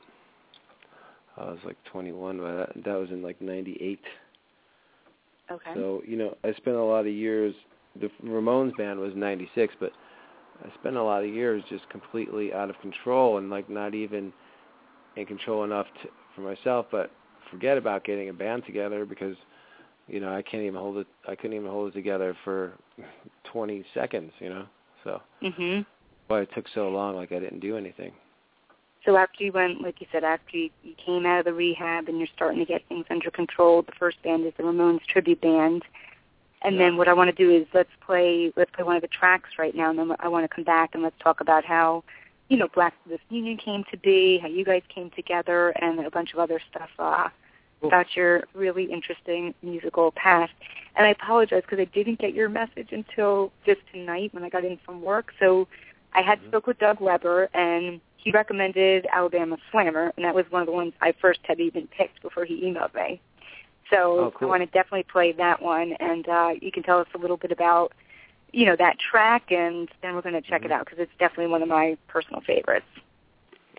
[1.37, 4.01] I was like 21 by that that was in like 98.
[5.51, 5.73] Okay.
[5.75, 7.55] So, you know, I spent a lot of years
[8.01, 9.93] the Ramones band was 96, but
[10.65, 14.33] I spent a lot of years just completely out of control and like not even
[15.17, 17.11] in control enough to, for myself, but
[17.51, 19.37] forget about getting a band together because
[20.09, 21.07] you know I can't even hold it.
[21.29, 22.73] I couldn't even hold it together for
[23.53, 24.33] 20 seconds.
[24.41, 24.67] You know,
[25.05, 25.87] so Mhm.
[26.29, 27.17] why it took so long.
[27.17, 28.13] Like I didn't do anything.
[29.05, 32.09] So after you went, like you said, after you, you came out of the rehab
[32.09, 35.41] and you're starting to get things under control, the first band is the Ramones tribute
[35.41, 35.83] band.
[36.63, 39.09] And then what I want to do is let's play let's play one of the
[39.09, 42.03] tracks right now, and then I want to come back and let's talk about how,
[42.49, 46.11] you know, Black This Union came to be, how you guys came together, and a
[46.11, 47.29] bunch of other stuff uh,
[47.81, 47.89] Cool.
[47.91, 50.53] about your really interesting musical past.
[50.97, 54.65] And I apologize because I didn't get your message until just tonight when I got
[54.65, 55.35] in from work.
[55.39, 55.69] So
[56.15, 56.49] I had Mhm.
[56.49, 60.73] spoke with Doug Weber, and he recommended Alabama Slammer, and that was one of the
[60.73, 63.21] ones I first had even picked before he emailed me.
[63.91, 64.49] So oh, cool.
[64.49, 67.37] I want to definitely play that one, and uh, you can tell us a little
[67.37, 67.93] bit about,
[68.51, 70.71] you know, that track, and then we're going to check mm-hmm.
[70.71, 72.87] it out because it's definitely one of my personal favorites.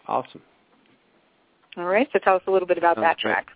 [0.08, 0.41] Awesome.
[1.75, 3.34] All right, so tell us a little bit about Sounds that great.
[3.34, 3.47] track.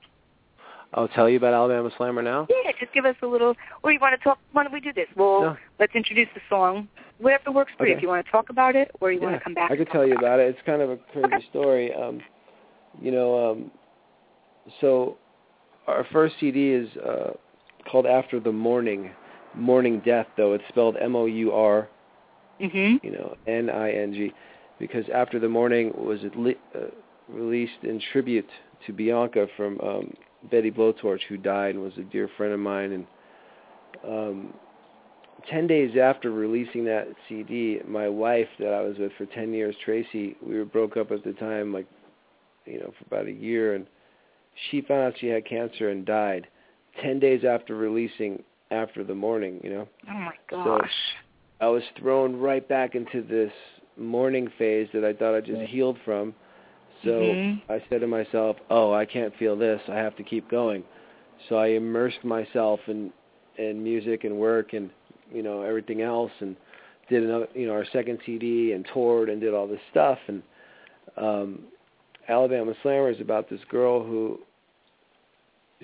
[0.94, 2.48] I'll tell you about Alabama Slammer now.
[2.50, 3.54] Yeah, just give us a little.
[3.84, 4.40] Or you want to talk?
[4.54, 5.08] Why don't we do this?
[5.16, 5.58] Well, No.
[5.80, 6.88] let's introduce the song.
[7.20, 7.96] Whatever works for you.
[7.96, 9.70] If you want to talk about it, or you yeah, want to come back.
[9.72, 10.56] I could tell you about about it.
[10.56, 11.46] It's kind of a crazy Okay.
[11.50, 11.94] story.
[11.94, 12.22] Um,
[13.00, 13.72] you know, um,
[14.82, 15.18] so
[15.88, 17.32] our first CD is uh,
[17.92, 19.12] called After the Mourning,
[19.54, 20.28] Morning Death.
[20.38, 21.88] Though it's spelled M-O-U-R,
[22.60, 22.72] it.
[22.72, 23.04] Mhm.
[23.04, 24.34] you know, N-I-N-G,
[24.80, 26.88] because After the Mourning was at le- uh,
[27.28, 28.50] released in tribute
[28.86, 30.14] to Bianca from um,
[30.50, 32.92] Betty Blowtorch, who died and was a dear friend of mine.
[32.92, 33.08] And
[34.08, 34.54] um,
[35.50, 39.76] ten days after releasing that CD, my wife that I was with for ten years,
[39.84, 41.88] Tracy, we were broke up at the time, like
[42.66, 43.86] you know, for about a year, and
[44.70, 46.48] she found out she had cancer and died
[47.02, 49.60] ten days after releasing After the Mourning.
[49.64, 50.92] You know, Oh my So- gosh.
[51.62, 53.52] I was thrown right back into this
[53.98, 56.34] mourning phase that I thought I just healed from.
[57.04, 57.62] So Mhm.
[57.70, 59.82] I said to myself, "Oh, I can't feel this.
[59.88, 60.84] I have to keep going."
[61.48, 63.12] So I immersed myself in
[63.58, 64.90] in music and work and
[65.32, 66.56] you know everything else, and
[67.10, 70.20] did another, you know, our second CD and toured and did all this stuff.
[70.28, 70.44] And
[71.18, 71.64] um,
[72.28, 74.40] Alabama Slammer is about this girl who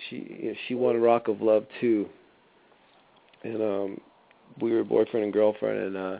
[0.09, 2.07] she you know, she won Rock of Love too,
[3.43, 4.01] and um,
[4.61, 6.19] we were boyfriend and girlfriend, and uh,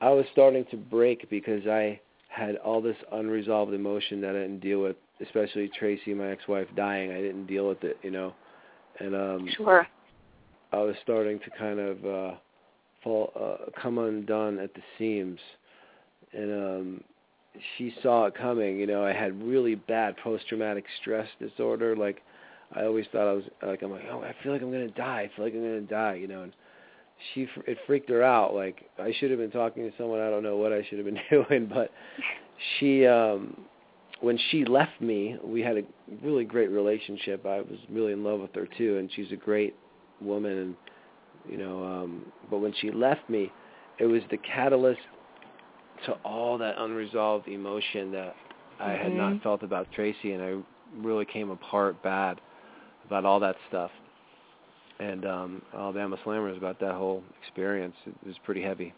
[0.00, 2.00] I was starting to break because I
[2.36, 7.10] had all this unresolved emotion that I didn't deal with, especially Tracy, my ex-wife, dying.
[7.10, 8.34] I didn't deal with it, you know,
[8.98, 9.88] and um, Sure.
[10.70, 12.34] I was starting to kind of uh,
[13.02, 15.40] fall, uh, come undone at the seams,
[16.34, 17.04] and um,
[17.78, 18.78] she saw it coming.
[18.78, 21.96] You know, I had really bad post-traumatic stress disorder.
[21.96, 22.20] Like,
[22.74, 25.30] I always thought I was like, I'm like, oh, I feel like I'm gonna die.
[25.32, 26.14] I feel like I'm gonna die.
[26.14, 26.52] You know, and
[27.34, 28.54] she it freaked her out.
[28.54, 30.20] Like, I should have been talking to someone.
[30.20, 31.90] I don't know what I should have been doing, but
[32.78, 33.06] she.
[33.06, 33.56] um
[34.22, 35.82] when she left me, we had a
[36.22, 37.44] really great relationship.
[37.44, 39.74] I was really in love with her too, and she's a great
[40.22, 40.74] woman and
[41.46, 43.52] you know um but when she left me
[43.98, 44.98] it was the catalyst
[46.06, 48.34] to all that unresolved emotion that
[48.80, 49.16] I had Mhm.
[49.16, 50.56] not felt about Tracy and I
[50.96, 52.40] really came apart bad
[53.04, 53.90] about all that stuff
[55.00, 58.92] and um Alabama Slammer is about that whole experience it was pretty heavy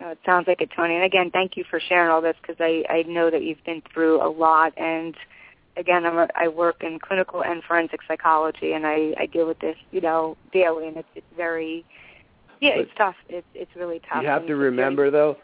[0.00, 0.94] No, it sounds like it, Tony.
[0.96, 3.82] And again, thank you for sharing all this because I I know that you've been
[3.92, 4.72] through a lot.
[4.76, 5.14] And
[5.76, 9.58] again, I'm a, I work in clinical and forensic psychology, and I I deal with
[9.60, 11.84] this, you know, daily, and it's it's very
[12.60, 13.16] yeah, But it's tough.
[13.28, 14.22] It's it's really tough.
[14.22, 15.36] you have to remember though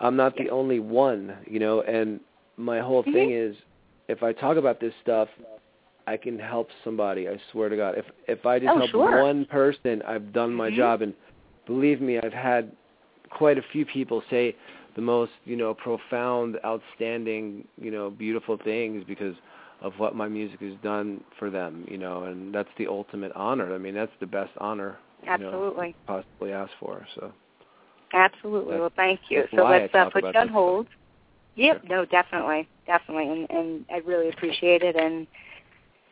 [0.00, 2.20] i'm not the only one you know and
[2.56, 3.12] my whole Mhm.
[3.12, 3.56] thing is
[4.08, 5.28] if i talk about this stuff
[6.06, 9.20] i can help somebody i swear to god if if i just Oh, help sure.
[9.22, 10.76] one person i've done my Mhm.
[10.76, 11.14] job and
[11.66, 12.72] believe me i've had
[13.30, 14.54] quite a few people say
[14.94, 19.36] the most you know profound outstanding you know beautiful things because
[19.80, 23.74] of what my music has done for them you know and that's the ultimate honor
[23.74, 25.94] i mean that's the best honor you know, Absolutely.
[26.06, 27.32] possibly ask for so
[28.12, 28.72] Absolutely.
[28.72, 29.44] That's- Well, thank you.
[29.54, 30.86] So let's uh, put you on hold.
[31.54, 31.82] Yep.
[31.86, 31.96] Sure.
[31.96, 35.26] No, definitely, definitely, and and I really appreciate it and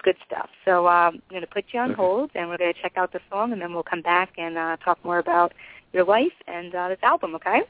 [0.02, 0.48] good stuff.
[0.64, 1.96] So um, I'm going to put you on Okay.
[1.96, 4.56] hold, and we're going to check out the song, and then we'll come back and
[4.56, 5.52] uh, talk more about
[5.92, 7.34] your life and uh, this album.
[7.34, 7.62] Okay.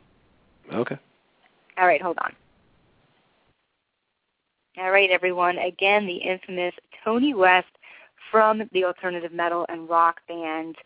[0.73, 0.99] okay
[1.79, 2.03] All right.
[2.03, 2.35] Hold on.
[4.79, 5.59] All right, everyone.
[5.59, 7.67] Again, the infamous Tony West
[8.31, 10.77] from the alternative metal and rock band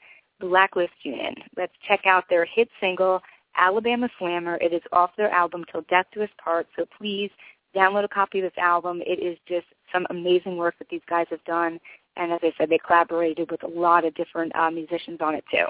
[0.41, 1.35] Blacklist Union.
[1.57, 3.21] Let's check out their hit single,
[3.57, 4.57] Alabama Slammer.
[4.57, 7.31] It is off their album Till Death Do Us Part, so please
[7.75, 9.03] download a copy of this album.
[9.05, 11.79] It is just some amazing work that these guys have done,
[12.17, 15.45] and as I said, they collaborated with a lot of different uh, musicians on it
[15.51, 15.67] too.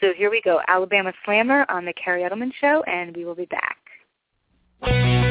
[0.00, 3.46] So here we go, Alabama Slammer on the Kerri Edelman Show, and we will be
[3.46, 5.21] back.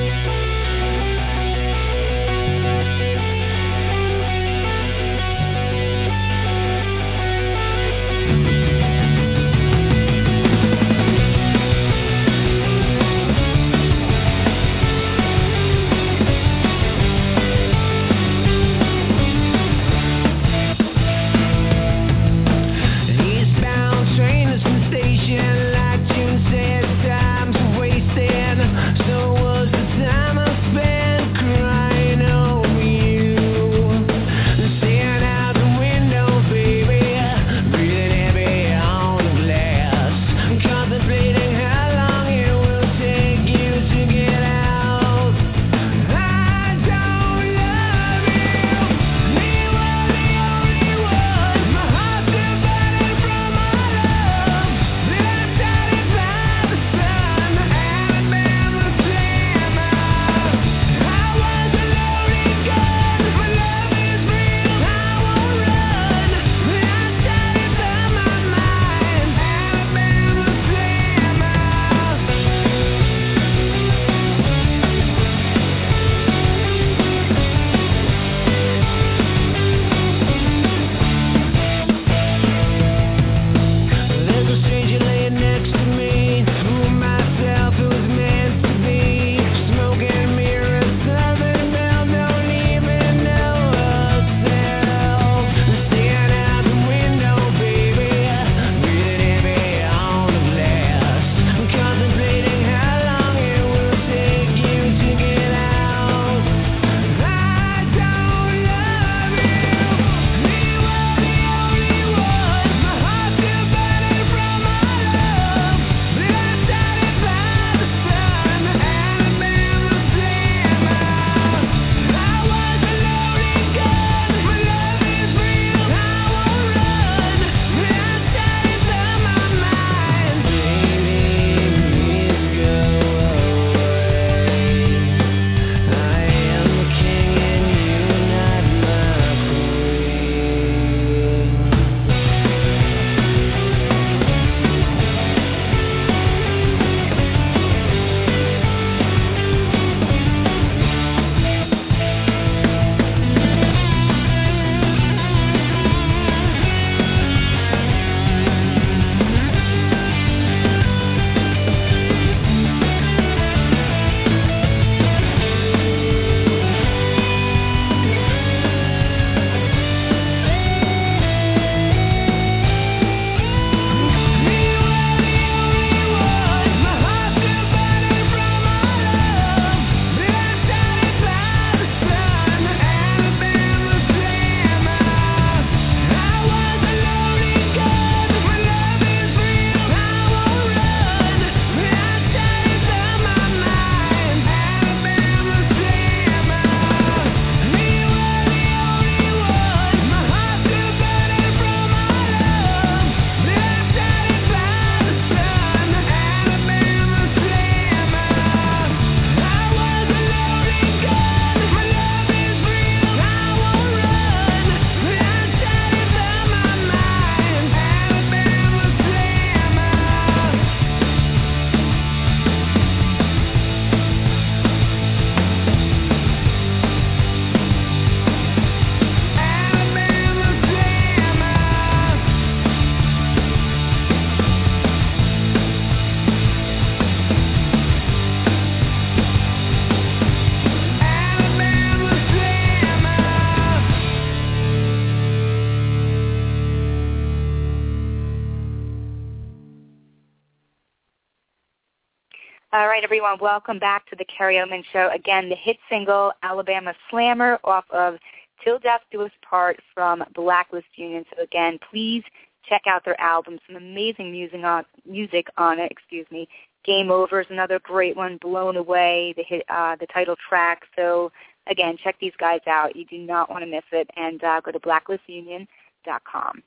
[253.01, 255.09] Right, everyone, welcome back to the Kerri Edelman Show.
[255.11, 258.19] Again, the hit single Alabama Slammer off of
[258.63, 261.25] Till Death Do Us Part from Blacklist Union.
[261.35, 262.21] So again, please
[262.69, 263.57] check out their album.
[263.65, 265.91] Some amazing music on music on it.
[265.91, 266.47] Excuse me.
[266.85, 268.37] Game Over is another great one.
[268.37, 270.83] Blown Away, the hit, uh, the title track.
[270.95, 271.31] So
[271.65, 272.95] again, check these guys out.
[272.95, 274.11] You do not want to miss it.
[274.15, 276.63] And uh, go to blacklistunion.com.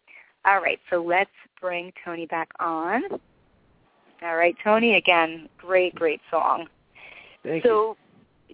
[0.46, 3.02] All right, so let's bring Tony back on.
[4.24, 6.66] All right, Tony, again, great, great song.
[7.42, 7.96] Thank so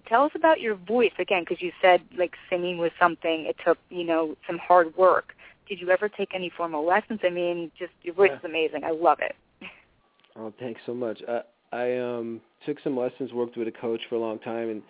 [0.07, 3.77] tell us about your voice again, because you said like singing was something it took,
[3.89, 5.33] you know, some hard work.
[5.69, 7.21] Did you ever take any formal lessons?
[7.23, 8.37] I mean, just your voice Yeah.
[8.39, 8.83] is amazing.
[8.83, 9.35] I love it.
[10.37, 11.21] Oh, thanks so much.
[11.27, 11.41] I
[11.73, 14.81] I um took some lessons, worked with a coach for a long time, and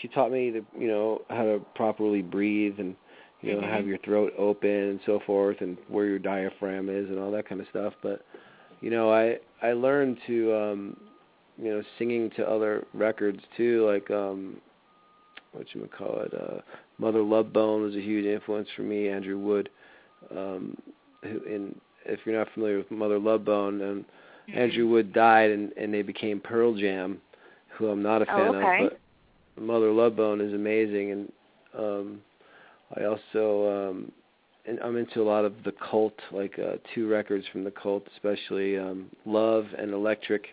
[0.00, 2.96] she taught me to you know how to properly breathe and
[3.40, 3.70] you know Mhm.
[3.70, 7.48] have your throat open and so forth, and where your diaphragm is and all that
[7.48, 7.94] kind of stuff.
[8.02, 8.24] But
[8.80, 10.96] you know, I I learned to um
[11.58, 14.60] you know singing to other records too, like um
[15.52, 16.60] what you would call it, uh
[16.98, 19.08] Mother Love Bone was a huge influence for me.
[19.08, 19.68] Andrew Wood,
[20.30, 20.76] um,
[21.22, 24.04] who and if you're not familiar with Mother Love Bone, and
[24.52, 27.20] Andrew Wood died and and they became Pearl Jam,
[27.76, 28.54] who I'm not a Oh, fan okay.
[28.54, 28.98] of, but
[29.58, 31.32] Mother Love Bone is amazing and
[31.78, 32.20] um
[32.96, 34.12] I also um
[34.82, 38.78] I'm into a lot of the cult, like uh two records from the cult, especially
[38.78, 40.46] um Love and Electric.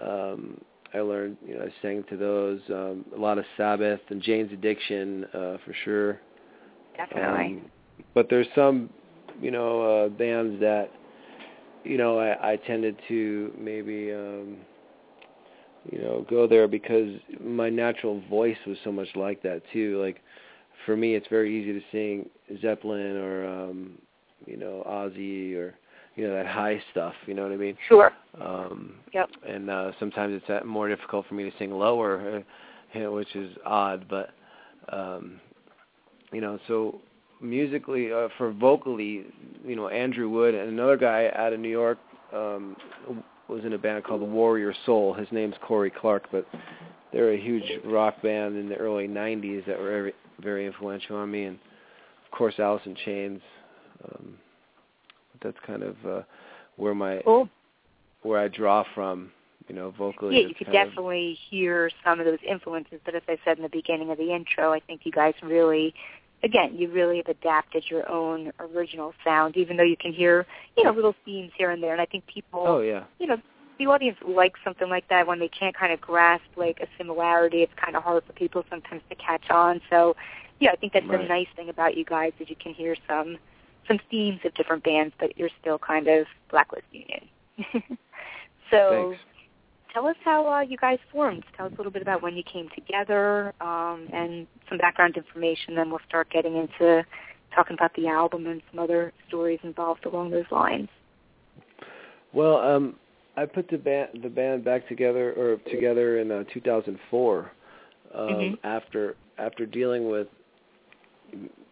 [0.00, 0.60] Um
[0.94, 4.52] I learned, you know, I sang to those, um a lot of Sabbath and Jane's
[4.52, 6.20] Addiction, uh for sure.
[6.96, 7.58] Definitely.
[7.58, 7.70] Um,
[8.14, 8.90] but there's some,
[9.40, 10.90] you know, uh bands that
[11.84, 14.56] you know, I I tended to maybe um
[15.90, 17.08] you know, go there because
[17.40, 20.00] my natural voice was so much like that too.
[20.02, 20.20] Like
[20.86, 22.28] for me it's very easy to sing
[22.60, 23.98] Zeppelin or um
[24.46, 25.74] you know, Ozzy or
[26.14, 27.76] you know, that high stuff, you know what I mean?
[27.88, 28.12] sure.
[28.40, 29.30] Um Yep.
[29.46, 33.12] and uh sometimes it's uh, more difficult for me to sing lower, uh, you know,
[33.12, 34.30] which is odd, but
[34.92, 35.40] um
[36.32, 37.00] you know, so
[37.40, 39.24] musically uh, for vocally,
[39.64, 41.98] you know, Andrew Wood and another guy out of New York
[42.32, 42.76] um
[43.48, 45.14] was in a band called the Warrior Soul.
[45.14, 46.46] His name's Kory Clarke, but
[47.12, 51.30] they're a huge rock band in the early 90s that were very, very influential on
[51.30, 51.58] me and
[52.24, 53.40] of course Alice in Chains
[54.04, 54.38] um
[55.42, 56.22] that's kind of uh
[56.76, 57.48] where my Cool.
[58.22, 59.30] where I draw from,
[59.68, 60.40] you know, vocally.
[60.40, 63.00] Yeah, you could kind of- definitely hear some of those influences.
[63.04, 65.94] But as I said in the beginning of the intro, I think you guys really,
[66.42, 70.84] again, you really have adapted your own original sound, even though you can hear, you
[70.84, 71.92] know, little themes here and there.
[71.92, 73.04] And I think people, Oh yeah.
[73.18, 73.36] you know,
[73.78, 77.62] the audience likes something like that when they can't kind of grasp like a similarity.
[77.62, 79.80] It's kind of hard for people sometimes to catch on.
[79.88, 80.16] So,
[80.60, 83.38] yeah, I think that's the nice thing about you guys is you can hear some
[83.86, 87.26] some themes of different bands, but you're still kind of Blacklist Union.
[88.70, 89.18] so, Thanks.
[89.94, 91.44] tell us how uh, you guys formed.
[91.56, 95.74] Tell us a little bit about when you came together um, and some background information.
[95.74, 97.06] Then we'll start getting into
[97.54, 100.88] talking about the album and some other stories involved along those lines.
[102.34, 102.96] Well, um
[103.38, 107.52] I put the band the band back together or together in uh, 2004
[108.14, 108.58] um Mhm.
[108.64, 110.26] after after dealing with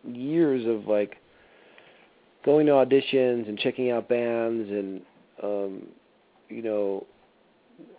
[0.04, 1.16] years of like
[2.44, 5.02] going to auditions and checking out bands and
[5.42, 5.86] um
[6.48, 7.04] you know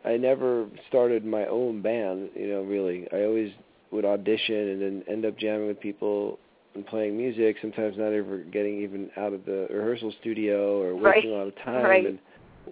[0.05, 3.07] I never started my own band, you know, really.
[3.13, 3.51] I always
[3.91, 6.39] would audition and then end up jamming with people
[6.73, 11.15] and playing music, sometimes not ever getting even out of the rehearsal studio or Right.
[11.17, 12.05] wasting a lot of time Right.
[12.07, 12.19] and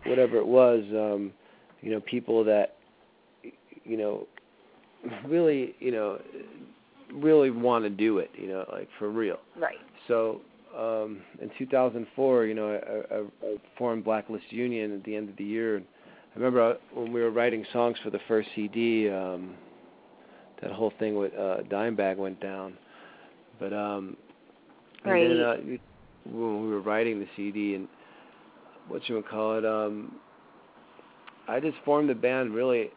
[0.05, 1.31] whatever it was, um,
[1.81, 2.75] you know, people that
[3.83, 4.27] you know
[5.27, 6.19] really, you know,
[7.13, 9.39] really want to do it, you know, like for real.
[9.59, 9.77] Right.
[10.07, 10.41] So
[10.77, 12.69] um, in 2004, you know,
[13.11, 13.19] I, I,
[13.51, 15.77] I formed Blacklist Union at the end of the year.
[15.79, 19.55] I remember when we were writing songs for the first CD, um,
[20.61, 22.77] that whole thing with uh, Dimebag went down.
[23.59, 24.17] But um,
[25.05, 25.81] and then uh, Right.
[26.25, 27.87] when we were writing the CD and
[28.87, 30.15] what you would call it, um,
[31.47, 32.89] I just formed the band really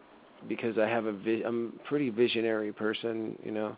[0.48, 3.76] because I have a vi- I'm a pretty visionary person, you know.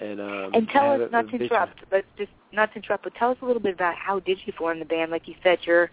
[0.00, 1.46] And um And tell us, a- not a to vision.
[1.46, 4.38] interrupt, but just not to interrupt, but tell us a little bit about how did
[4.44, 5.10] you form the band?
[5.10, 5.90] Like you said, you're,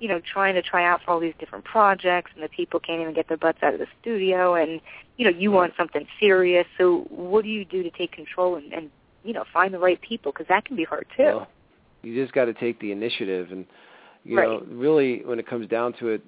[0.00, 3.00] you know, trying to try out for all these different projects, and the people can't
[3.00, 4.80] even get their butts out of the studio, and
[5.16, 6.66] you know, you want something serious.
[6.76, 8.90] So, what do you do to take control and, and
[9.24, 10.32] you know, find the right people?
[10.32, 11.24] Because that can be hard too.
[11.24, 11.48] Well,
[12.02, 13.66] you just got to take the initiative, and
[14.28, 14.46] you Right.
[14.46, 16.22] know, really, when it comes down to it,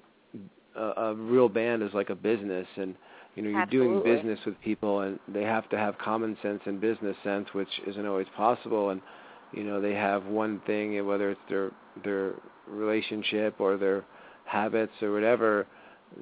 [0.75, 2.95] a, a real band is like a business, and
[3.35, 6.81] you know, you're doing business with people, and they have to have common sense and
[6.81, 9.01] business sense, which isn't always possible, and
[9.53, 11.71] you know, they have one thing, whether it's their
[12.03, 12.33] their
[12.67, 14.03] relationship or their
[14.45, 15.67] habits or whatever,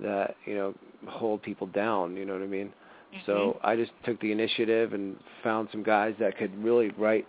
[0.01, 0.73] that you know
[1.07, 2.17] hold people down.
[2.17, 2.67] You know what I mean?
[2.67, 3.19] Mm-hmm.
[3.25, 7.25] So I just took the initiative and found some guys that could really write,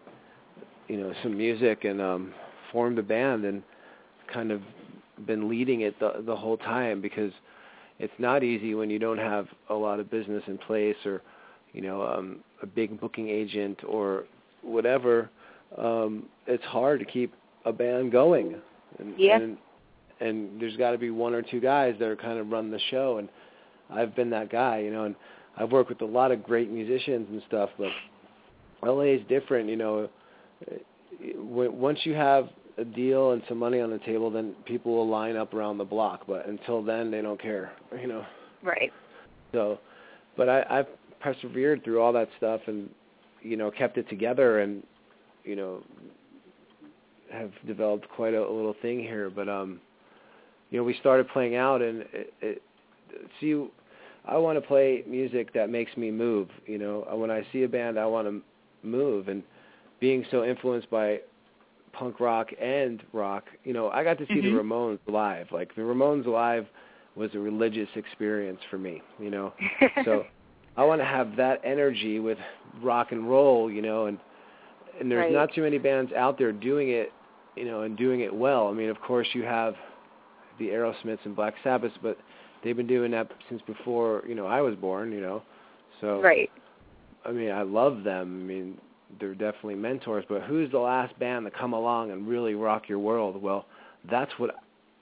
[0.89, 2.35] you know, some music and um,
[2.73, 3.63] formed a band and
[4.33, 4.61] kind of
[5.27, 7.33] been leading it the the whole time because
[7.99, 11.23] it's not easy when you don't have a lot of business in place or
[11.73, 14.25] you know um a big booking agent or
[14.63, 15.31] whatever.
[15.79, 17.33] Um it's hard to keep
[17.65, 18.57] a band going.
[18.99, 19.37] And Yeah.
[19.39, 19.59] and,
[20.21, 22.81] and there's got to be one or two guys that are kind of run the
[22.91, 23.19] show.
[23.19, 23.29] And
[23.91, 25.15] I've been that guy you know and
[25.59, 27.91] I've worked with a lot of great musicians and stuff but
[28.83, 30.09] LA is different you know.
[31.37, 32.49] Once you have
[32.81, 35.85] a deal and some money on the table, then people will line up around the
[35.85, 36.23] block.
[36.27, 38.25] But until then, they don't care, you know.
[38.63, 38.93] Right.
[39.53, 39.79] So,
[40.37, 40.87] but I, I've
[41.21, 42.89] persevered through all that stuff, and
[43.43, 44.83] you know, kept it together, and
[45.45, 45.83] you know,
[47.33, 49.31] have developed quite a, a little thing here.
[49.31, 49.81] But um,
[50.71, 52.63] you know, we started playing out, and it, it,
[53.41, 53.67] see,
[54.25, 56.49] I want to play music that makes me move.
[56.67, 58.41] You know, when I see a band, I want to
[58.87, 59.43] move, and
[60.01, 61.21] being so influenced by
[61.93, 64.43] punk rock and rock, you know, I got to see Mhm.
[64.43, 65.51] the Ramones live.
[65.53, 66.67] Like the Ramones live
[67.17, 69.53] was a religious experience for me, you know.
[70.05, 70.27] So
[70.77, 72.39] I want to have that energy with
[72.81, 74.19] rock and roll, you know, and
[74.99, 75.33] and there's Right.
[75.33, 77.13] not too many bands out there doing it,
[77.57, 78.69] you know, and doing it well.
[78.69, 79.75] I mean, of course you have
[80.59, 82.19] the Aerosmiths and Black Sabbath, but
[82.63, 85.43] they've been doing that since before, you know, I was born, you know.
[86.01, 86.51] So right.
[87.25, 88.41] I mean, I love them.
[88.43, 88.79] I mean,
[89.19, 92.99] they're definitely mentors, but who's the last band to come along and really rock your
[92.99, 93.41] world?
[93.41, 93.67] Well,
[94.11, 94.57] that's what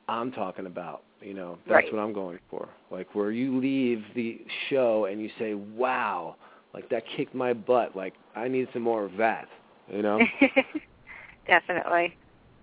[0.09, 1.03] I'm talking about.
[1.21, 1.93] You know, that's Right.
[1.93, 2.69] what I'm going for.
[2.91, 6.37] Like where you leave the show and you say, "Wow,
[6.73, 7.97] like that kicked my butt.
[7.97, 9.49] Like I need some more of that."
[9.89, 10.21] You know,
[11.47, 12.17] Definitely.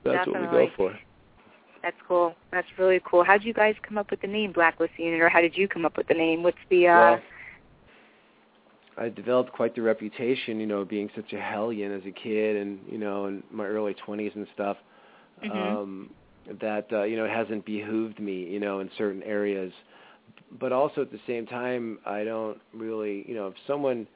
[0.04, 0.98] that's what we go for.
[1.82, 2.36] That's cool.
[2.52, 3.24] That's really cool.
[3.24, 5.68] How did you guys come up with the name Blacklist Union, or how did you
[5.68, 6.42] come up with the name?
[6.44, 6.96] What's the uh?
[6.96, 7.20] Well,
[8.98, 12.80] I developed quite the reputation, you know, being such a hellion as a kid, and
[12.90, 14.78] you know, in my early twenties and stuff.
[15.44, 15.52] Mhm.
[15.52, 16.10] Um,
[16.62, 19.74] that uh, you know, it hasn't behooved me, you know, in certain areas.
[20.60, 24.08] But also at the same time, I don't really, you know, if someone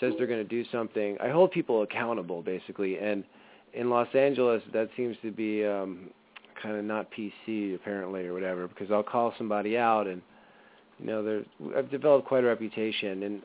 [0.00, 2.98] says they're going to do something, I hold people accountable, basically.
[2.98, 3.24] And
[3.74, 6.10] in Los Angeles, that seems to be um,
[6.62, 10.22] kind of not PC apparently, or whatever, because I'll call somebody out and
[10.98, 11.46] you know, there's
[11.76, 13.42] I've developed quite a reputation, and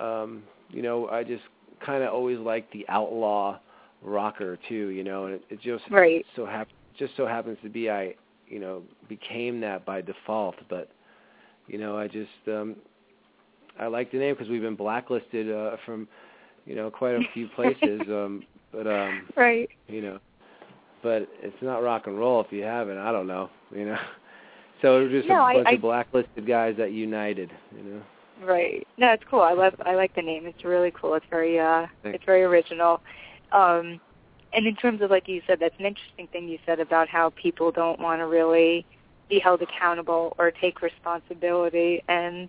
[0.00, 1.42] um, you know, I just
[1.84, 3.58] kind of always liked the outlaw
[4.02, 6.24] rocker too, you know, and it, it just Right.
[6.36, 8.14] so hap- just so happens to be I,
[8.48, 10.88] you know, became that by default, but
[11.68, 12.76] you know, I just um
[13.78, 16.08] I like the name because we've been blacklisted uh from
[16.66, 18.42] you know, quite a few places um
[18.72, 19.68] but um Right.
[19.88, 20.18] you know.
[21.02, 22.98] But it's not rock and roll if you haven't.
[22.98, 23.98] I don't know, you know.
[24.82, 27.82] So it was just No, a I- bunch I- of blacklisted guys that united, you
[27.84, 28.00] know.
[28.42, 28.86] Right.
[28.96, 29.40] No, it's cool.
[29.42, 30.46] I love I like the name.
[30.46, 31.14] It's really cool.
[31.14, 32.16] It's very uh Thanks.
[32.16, 33.00] it's very original.
[33.52, 34.00] Um
[34.52, 37.30] and in terms of like you said, that's an interesting thing you said about how
[37.30, 38.86] people don't want to really
[39.28, 42.48] be held accountable or take responsibility and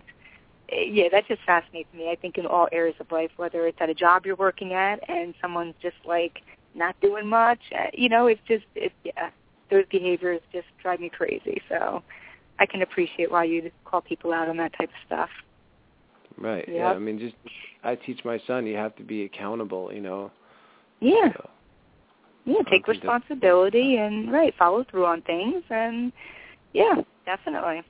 [0.70, 2.10] eh, yeah, that just fascinates me.
[2.10, 4.98] I think in all areas of life, whether it's at a job you're working at
[5.08, 6.40] and someone's just like
[6.74, 9.30] not doing much, uh, you know, it's just it's yeah,
[9.70, 11.60] those behaviors just drive me crazy.
[11.68, 12.02] So
[12.58, 15.30] I can appreciate why you call people out on that type of stuff.
[16.38, 16.68] Right.
[16.68, 16.90] Yeah.
[16.90, 17.34] I mean, just
[17.84, 19.92] I teach my son you have to be accountable.
[19.92, 20.30] You know.
[21.00, 21.32] Yeah.
[21.32, 21.50] So,
[22.44, 26.12] Yeah, take responsibility and right, follow through on things and
[26.72, 26.94] yeah,
[27.26, 27.82] definitely.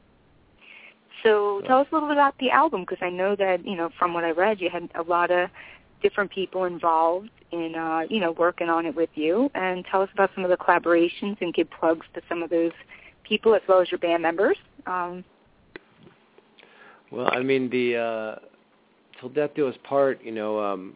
[1.22, 3.76] So So- tell us a little bit about the album because I know that, you
[3.76, 5.50] know, from what I read, you had a lot of
[6.02, 10.08] different people involved in uh, you know, working on it with you and tell us
[10.14, 12.72] about some of the collaborations and give plugs to some of those
[13.24, 14.56] people as well as your band members.
[14.86, 15.24] Um
[17.12, 18.46] well, I mean, the uh
[19.20, 20.22] till death do us part.
[20.24, 20.94] You know, um,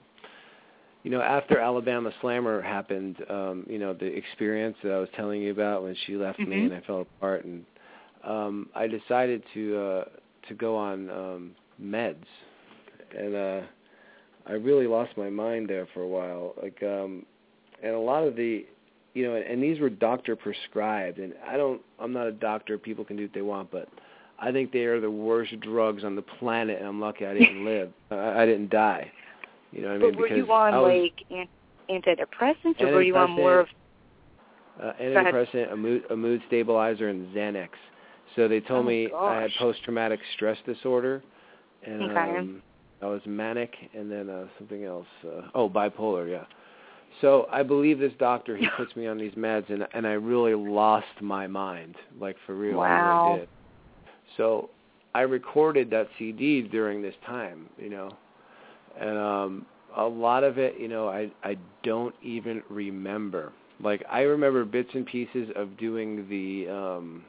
[1.02, 5.40] you know, after Alabama Slammer happened, um, you know, the experience that I was telling
[5.42, 6.64] you about when she left me Mhm.
[6.66, 7.64] and I fell apart, and
[8.24, 10.04] um, I decided to uh,
[10.48, 12.26] to go on um, meds,
[13.16, 13.60] and uh,
[14.46, 16.54] I really lost my mind there for a while.
[16.60, 17.26] Like, um,
[17.82, 18.64] and a lot of the,
[19.14, 22.78] you know, and, and these were doctor prescribed, and I don't, I'm not a doctor.
[22.78, 23.88] People can do what they want, but
[24.39, 27.64] I think they are the worst drugs on the planet, and I'm lucky I didn't
[27.64, 27.93] live.
[28.11, 29.11] I, I didn't die.
[29.72, 30.11] You know what I mean?
[30.12, 31.49] but were because you on was, like an-
[31.91, 33.68] antidepressants or were you on more of
[34.82, 37.70] uh, antidepressant, a mood, a mood stabilizer, and Xanax.
[38.34, 41.22] So they told Oh, me I had post-traumatic stress disorder,
[41.87, 42.39] and Okay.
[42.39, 42.62] um,
[43.03, 45.07] I was manic, and then uh, something else.
[45.24, 46.45] Uh, oh, bipolar, yeah.
[47.20, 48.57] So I believe this doctor.
[48.57, 52.55] He puts me on these meds, and and I really lost my mind, like for
[52.55, 52.80] real.
[52.80, 53.49] I really did.
[54.37, 54.70] So
[55.14, 58.11] I recorded that CD during this time, you know,
[59.01, 59.66] and um,
[59.97, 63.53] a lot of it, you know, I I don't even remember.
[63.80, 67.24] Like I remember bits and pieces of doing the um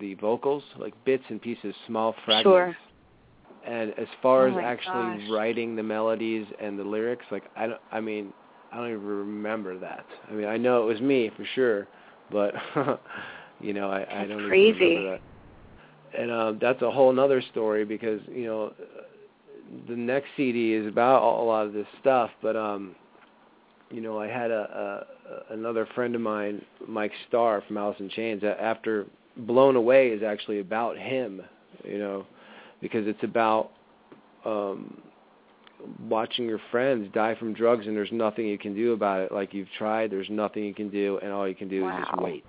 [0.00, 2.44] the vocals, like bits and pieces, small fragments.
[2.44, 2.76] Sure.
[3.66, 5.30] And as far Oh as actually gosh.
[5.30, 8.32] writing the melodies and the lyrics, like I don't, I mean,
[8.72, 10.04] I don't even remember that.
[10.30, 11.86] I mean, I know it was me for sure,
[12.30, 12.54] but
[13.60, 14.74] you know, I, I don't crazy.
[14.74, 15.20] even remember that.
[16.16, 18.72] And um, that's a whole other story because you know,
[19.88, 22.94] the next CD is about a lot of this stuff, but um,
[23.90, 25.04] you know, I had a,
[25.50, 28.42] a another friend of mine, Mike Starr from Alice in Chains.
[28.44, 29.06] After
[29.36, 31.42] Blown Away is actually about him,
[31.84, 32.26] you know,
[32.80, 33.70] because it's about
[34.44, 35.00] um
[36.08, 39.32] watching your friends die from drugs and there's nothing you can do about it.
[39.32, 42.22] Like you've tried, there's nothing you can do, and all you can do is just
[42.22, 42.44] wait.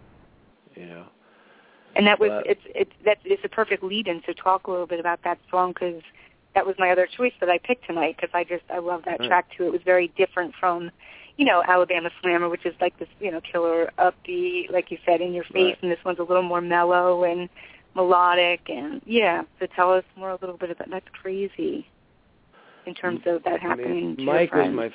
[0.75, 1.05] You know.
[1.95, 4.21] And that was But- it's it's that it's a perfect lead-in.
[4.25, 6.01] So talk a little bit about that song because
[6.53, 9.19] that was my other choice that I picked tonight because I just I love that
[9.19, 9.27] Right.
[9.27, 9.65] track too.
[9.67, 10.91] It was very different from
[11.37, 15.21] you know Alabama Slammer, which is like this you know killer upbeat, like you said,
[15.21, 15.83] in your face, Right.
[15.83, 17.49] and this one's a little more mellow and
[17.93, 18.69] melodic.
[18.69, 21.87] And yeah, so tell us more a little bit about that's crazy
[22.85, 24.91] in terms of that I happening mean, to Mike was my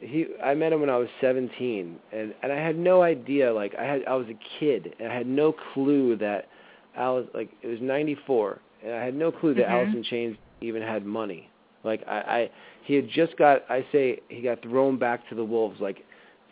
[0.00, 3.74] he I met him when I was 17 and and I had no idea like
[3.74, 6.48] I had I was a kid and I had no clue that
[6.96, 9.70] Alice like it was 94 and I had no clue that Mhm.
[9.72, 11.48] Alice in Chains even had money.
[11.84, 12.50] Like I I
[12.84, 16.04] he had just got I say he got thrown back to the wolves like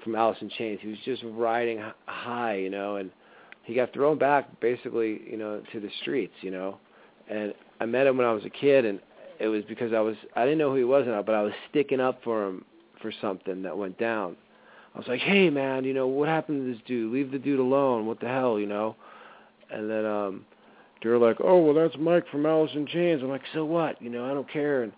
[0.03, 0.80] from Alice in Chains.
[0.80, 3.11] He was just riding high, you know, and
[3.64, 6.78] he got thrown back basically, you know, to the streets, you know.
[7.28, 9.01] And I met him when I was a kid and
[9.38, 11.53] it was because I was I didn't know who he was now, but I was
[11.70, 12.64] sticking up for him
[13.01, 14.36] for something that went down.
[14.94, 17.12] I was like, "Hey man, you know, what happened to this dude?
[17.12, 18.07] Leave the dude alone.
[18.07, 18.97] What the hell, you know?"
[19.70, 20.44] And then um
[21.03, 24.01] they're like, "Oh, well that's Mike from Alice in Chains." I'm like, "So what?
[24.01, 24.92] You know, I don't care." And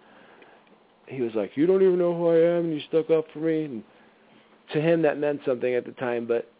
[1.06, 3.40] he was like, "You don't even know who I am and you stuck up for
[3.40, 3.82] me." And
[4.72, 6.50] to him that meant something at the time, but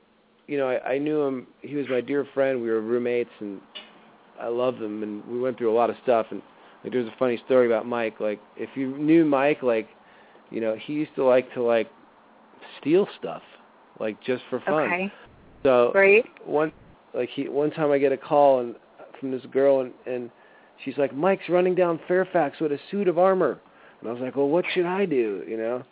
[0.46, 1.46] you know, I, I knew him.
[1.60, 2.60] He was my dear friend.
[2.62, 3.60] We were roommates and
[4.40, 6.42] I loved him and we went through a lot of stuff and
[6.82, 8.20] like there's a funny story about Mike.
[8.20, 9.88] Like if you knew Mike, like
[10.50, 11.90] you know, he used to like to like
[12.80, 13.42] steal stuff,
[14.00, 14.82] like just for fun.
[14.84, 15.12] Okay,
[15.62, 16.24] So great.
[16.44, 16.72] one
[17.14, 18.74] like he one time I get a call and
[19.20, 20.30] from this girl and and
[20.84, 23.58] she's like Mike's running down Fairfax with a suit of armor.
[24.00, 25.82] And I was like, "Well, what should I do?" you know?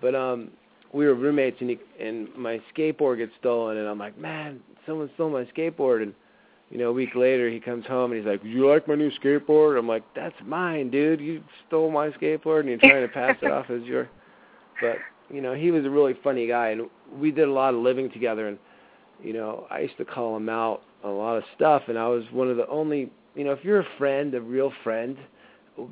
[0.00, 0.50] But um
[0.92, 5.10] we were roommates and he, and my skateboard gets stolen and I'm like, "Man, someone
[5.14, 6.12] stole my skateboard." And
[6.70, 9.10] you know, a week later he comes home and he's like, "You like my new
[9.12, 11.20] skateboard?" I'm like, "That's mine, dude.
[11.20, 14.08] You stole my skateboard and you're trying to pass it off as your."
[14.80, 17.80] But, you know, he was a really funny guy and we did a lot of
[17.80, 18.58] living together and
[19.22, 22.08] you know, I used to call him out on a lot of stuff and I
[22.08, 25.16] was one of the only, you know, if you're a friend, a real friend,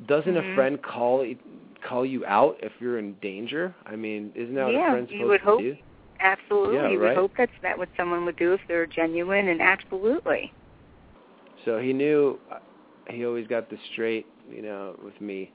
[0.07, 0.39] doesn't Mhm.
[0.51, 1.25] a friend call
[1.81, 3.73] call you out if you're in danger?
[3.85, 5.77] I mean, isn't that what Yeah, a friend's you supposed would to hope do?
[6.21, 9.61] Absolutely, Yeah, you would hope that's that what someone would do if they're genuine, and
[9.61, 10.51] absolutely.
[11.69, 12.39] So he knew
[13.11, 15.51] he always got this straight, you know, with me.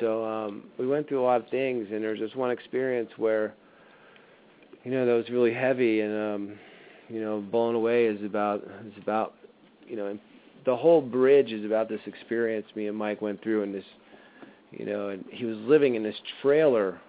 [0.00, 3.08] So um we went through a lot of things and there was this one experience
[3.16, 3.54] where
[4.82, 6.58] you know that was really heavy and um
[7.08, 9.34] you know blown away is about is about
[9.86, 10.18] you know and
[10.66, 13.84] the whole bridge is about this experience me and Mike went through in this
[14.72, 17.00] you know and he was living in this trailer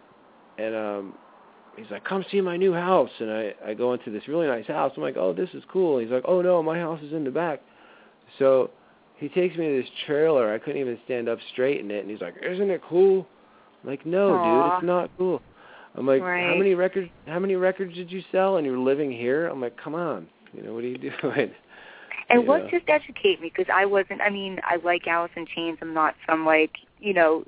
[0.60, 1.14] and um
[1.76, 3.12] he's like come see my new house.
[3.20, 4.94] And I I go into this really nice house.
[4.96, 5.98] I'm like oh this is cool.
[5.98, 7.62] He's like oh no my house is in the back
[8.38, 8.70] so
[9.18, 10.54] he takes me to this trailer.
[10.54, 13.28] I couldn't even stand up straight in it, and he's like, "Isn't it cool?"
[13.84, 14.44] I'm like, "No, Aw.
[14.44, 15.42] dude, it's not cool."
[15.96, 17.10] I'm like, "How many records?
[17.28, 18.58] How many records did you sell?
[18.58, 21.52] And you're living here?" I'm like, "Come on, you know what are you doing?"
[22.30, 24.22] And what just educate me because I wasn't.
[24.22, 25.80] I mean, I like Alice in Chains.
[25.82, 27.44] I'm not some like you know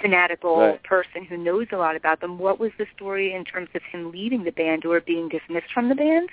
[0.00, 0.82] fanatical Right.
[0.84, 2.38] person who knows a lot about them.
[2.38, 5.88] What was the story in terms of him leaving the band or being dismissed from
[5.88, 6.28] the band?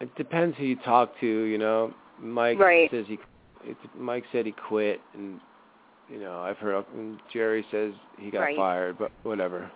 [0.00, 1.26] It depends who you talk to.
[1.26, 2.90] You know, Mike Right.
[2.90, 3.18] says he.
[3.64, 5.40] It's, Mike said he quit, and
[6.08, 6.84] you know I've heard.
[6.94, 8.56] And Jerry says he got Right.
[8.56, 9.70] fired, but whatever.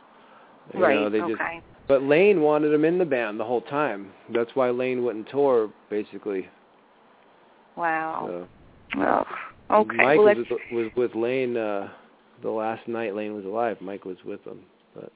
[0.74, 0.94] You right.
[0.94, 1.62] know, they just okay.
[1.88, 4.12] But Lane wanted him in the band the whole time.
[4.34, 6.46] That's why Lane wouldn't tour, basically.
[7.76, 8.26] Wow.
[8.28, 8.48] So
[8.98, 9.26] Well.
[9.70, 9.96] Okay.
[9.96, 11.88] Mike well, was with, was with Lane uh,
[12.42, 13.76] the last night Lane was alive.
[13.80, 14.60] Mike was with him,
[14.94, 15.12] but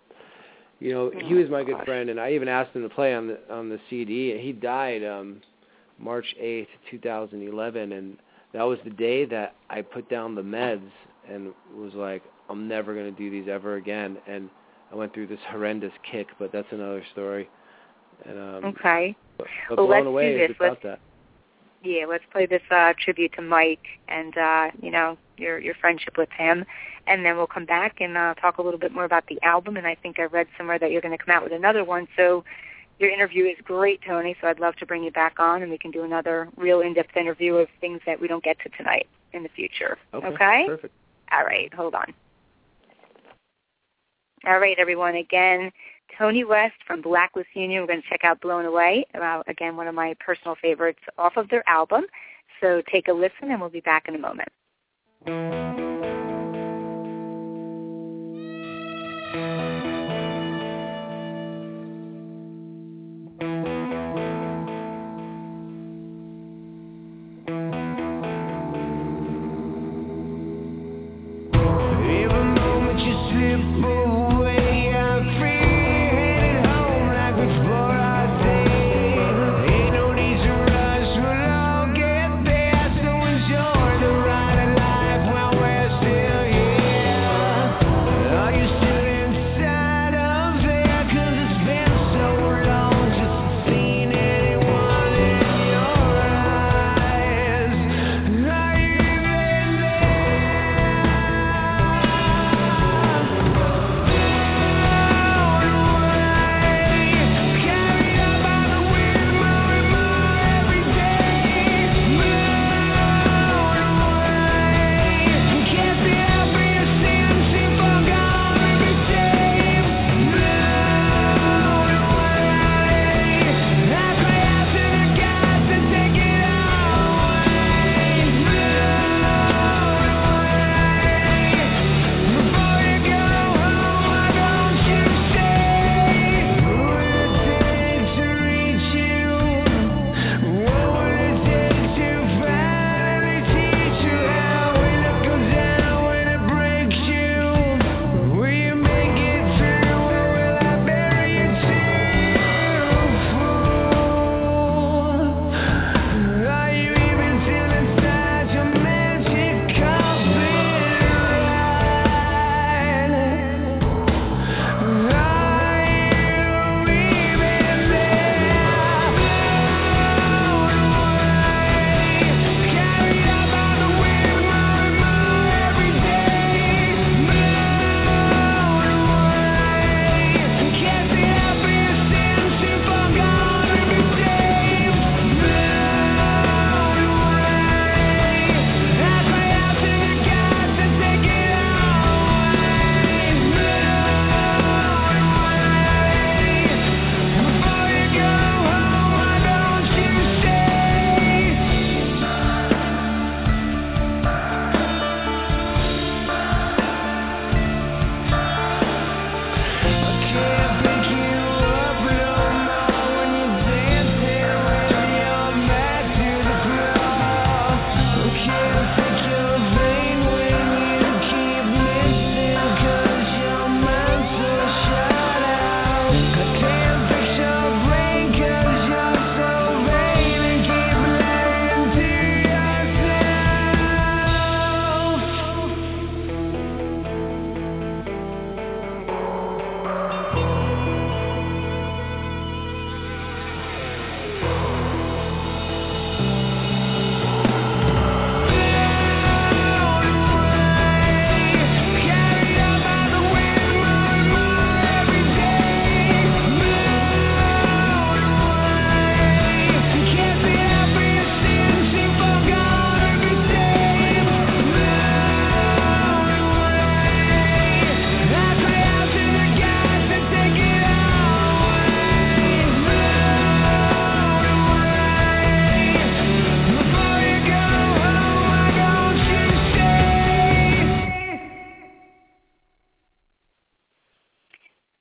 [0.79, 3.15] you know he Oh, was my good friend, and I even asked him to play
[3.15, 4.33] on the on the CD.
[4.33, 5.41] And he died um,
[6.03, 8.17] March eighth, two thousand eleven, and
[8.53, 10.91] that was the day that I put down the meds
[11.31, 14.19] and was like, I'm never going to do these ever again.
[14.27, 14.51] And
[14.93, 17.49] I went through this horrendous kick, but that's another story.
[18.27, 19.17] And um, okay.
[19.39, 20.57] but, but Well, blown let's do this.
[20.57, 21.01] about Let's- that.
[21.85, 26.17] Yeah, let's play this uh, tribute to Mike and uh, you know your your friendship
[26.17, 26.65] with him,
[27.09, 29.77] and then we'll come back and uh, talk a little bit more about the album.
[29.77, 32.07] And I think I read somewhere that you're going to come out with another one.
[32.17, 32.45] So
[33.03, 34.37] your interview is great, Tony.
[34.41, 37.17] So I'd love to bring you back on, and we can do another real in-depth
[37.17, 39.99] interview of things that we don't get to tonight in the future.
[40.15, 40.27] Okay.
[40.27, 40.65] okay?
[40.69, 40.95] Perfect.
[41.33, 42.15] All right, hold on.
[44.47, 45.17] All right, everyone.
[45.17, 45.71] Again,
[46.19, 47.83] Tony West from Blacklist Union.
[47.83, 51.37] We're going to check out Blown Away, uh, again, one of my personal favorites off
[51.37, 52.05] of their album.
[52.61, 54.49] So take a listen, and we'll be back in a moment.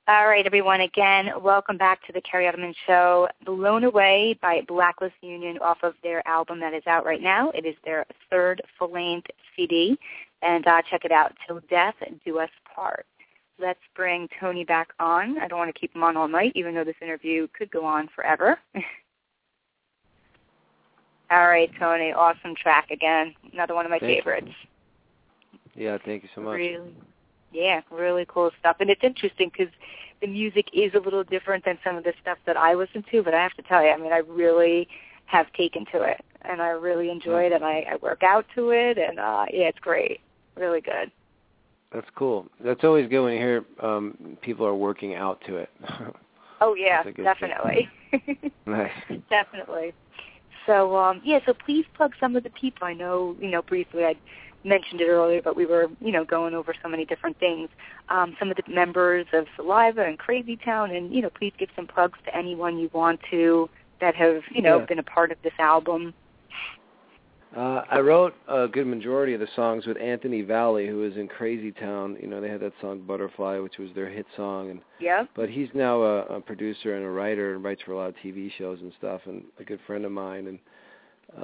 [0.08, 0.80] All right, everyone.
[0.80, 3.28] Again, welcome back to the Kerri Edelman Show.
[3.46, 7.52] Blown Away by Blacklist Union off of their album that is out right now.
[7.52, 9.96] It is their third full-length CD,
[10.42, 11.32] and uh, check it out.
[11.46, 11.94] Till Death
[12.24, 13.06] Do Us Part.
[13.60, 15.38] Let's bring Tony back on.
[15.38, 17.84] I don't want to keep him on all night, even though this interview could go
[17.84, 18.58] on forever.
[21.30, 22.12] all right, Tony.
[22.12, 23.36] Awesome track again.
[23.52, 24.16] Another one of my Thank you.
[24.16, 24.50] favorites.
[25.76, 26.56] Yeah, thank you so much.
[26.56, 26.92] Really,
[27.52, 28.76] yeah, really cool stuff.
[28.80, 29.72] And it's interesting because
[30.20, 33.22] the music is a little different than some of the stuff that I listen to.
[33.22, 34.88] But I have to tell you, I mean, I really
[35.26, 38.70] have taken to it, and I really enjoy it, and I, I work out to
[38.70, 40.20] it, and uh, yeah, it's great,
[40.56, 41.10] really good.
[41.92, 42.46] That's cool.
[42.64, 45.70] That's always good when you hear um, people are working out to it.
[46.62, 47.90] Oh yeah, That's a good definitely.
[48.66, 48.92] nice.
[49.28, 49.92] Definitely.
[50.64, 52.86] So um yeah, so please plug some of the people.
[52.86, 54.14] I know, you know, briefly I
[54.64, 57.68] mentioned it earlier, but we were, you know, going over so many different things.
[58.08, 61.68] Um, some of the members of Saliva and Crazy Town and, you know, please give
[61.76, 63.68] some plugs to anyone you want to
[64.00, 64.86] that have, you know, Yeah.
[64.86, 66.14] been a part of this album.
[67.54, 71.28] Uh, I wrote a good majority of the songs with Anthony Valli, who was in
[71.28, 72.16] Crazy Town.
[72.18, 75.26] You know, they had that song Butterfly, which was their hit song, and Yeah.
[75.34, 78.16] but he's now a, a producer and a writer and writes for a lot of
[78.16, 80.46] TV shows and stuff, and a good friend of mine.
[80.46, 80.58] And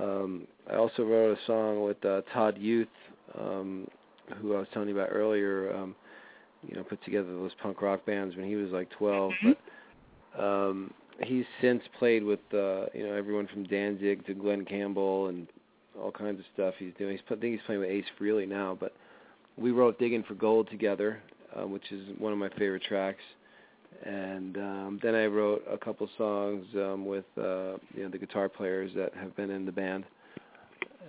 [0.03, 2.89] um, I also wrote a song with uh, Todd Youth,
[3.39, 3.89] um,
[4.41, 5.75] who I was telling you about earlier.
[5.75, 5.95] Um,
[6.67, 9.33] you know, put together those punk rock bands when he was like 12.
[9.43, 9.57] Mhm.
[10.37, 15.29] But um, he's since played with uh, you know everyone from Danzig to Glenn Campbell
[15.29, 15.47] and
[16.01, 17.13] all kinds of stuff he's doing.
[17.13, 18.95] He's, I think he's playing with Ace Frehley now, but
[19.57, 21.21] we wrote "Digging for Gold" together,
[21.57, 23.23] uh, which is one of my favorite tracks.
[24.05, 28.49] And um, then I wrote a couple songs um, with uh, you know the guitar
[28.49, 30.05] players that have been in the band.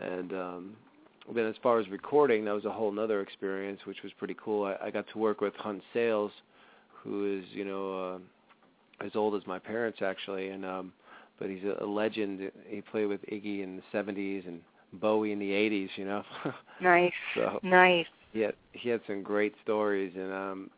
[0.02, 0.76] And um,
[1.36, 4.66] then as far as recording, that was a whole nother experience, which was pretty cool.
[4.66, 6.32] I, I got to work with Hunt Sales,
[7.04, 8.20] who is you know
[9.02, 10.94] uh, as old as my parents actually, and um,
[11.40, 12.52] but he's a, a legend.
[12.68, 14.60] He played with Iggy in the '70s and
[14.94, 15.90] Bowie in the '80s.
[15.96, 16.24] You know.
[16.82, 17.12] Nice.
[17.36, 18.06] so Nice.
[18.32, 20.70] he he had some great stories and um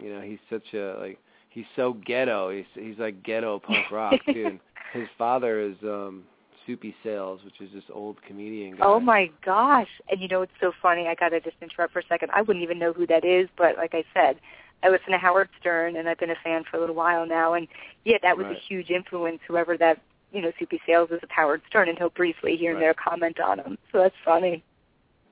[0.00, 4.14] you know he's such a like he's so ghetto he's he's like ghetto punk rock
[4.26, 4.60] too and
[4.92, 6.22] his father is um
[6.66, 9.88] soupy sales which is this old comedian guy Oh my gosh.
[10.10, 12.30] And you know it's so funny, I gotta just interrupt for a second.
[12.32, 14.40] I wouldn't even know who that is, but like I said,
[14.82, 17.54] I listen to Howard Stern and I've been a fan for a little while now
[17.54, 17.68] and
[18.04, 18.56] yeah, that was Right.
[18.56, 20.00] a huge influence, whoever that
[20.32, 22.86] you know, Soupy Sales is of Howard Stern and he'll briefly here and Right.
[22.86, 23.76] there comment on him.
[23.92, 24.62] So that's funny.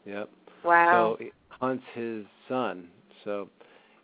[0.05, 0.29] yep
[0.65, 1.17] Wow.
[1.19, 2.89] so he Hunt's his son
[3.25, 3.49] so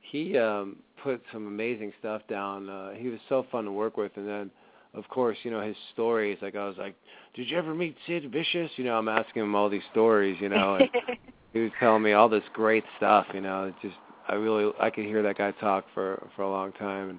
[0.02, 4.12] he um put some amazing stuff down uh he was so fun to work with
[4.16, 4.50] and then
[4.94, 6.94] of course you know his stories like i was like
[7.34, 10.48] did you ever meet sid vicious you know i'm asking him all these stories you
[10.48, 10.88] know and
[11.54, 13.26] he was telling me all this great stuff.
[13.32, 13.96] You know, it just
[14.28, 17.18] I really I could hear that guy talk for for a long time, and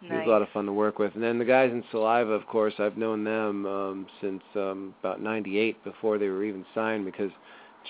[0.00, 1.14] he was a lot of fun to work with.
[1.14, 5.20] And then the guys in Saliva, of course, I've known them um, since um, about
[5.20, 7.30] '98, before they were even signed, because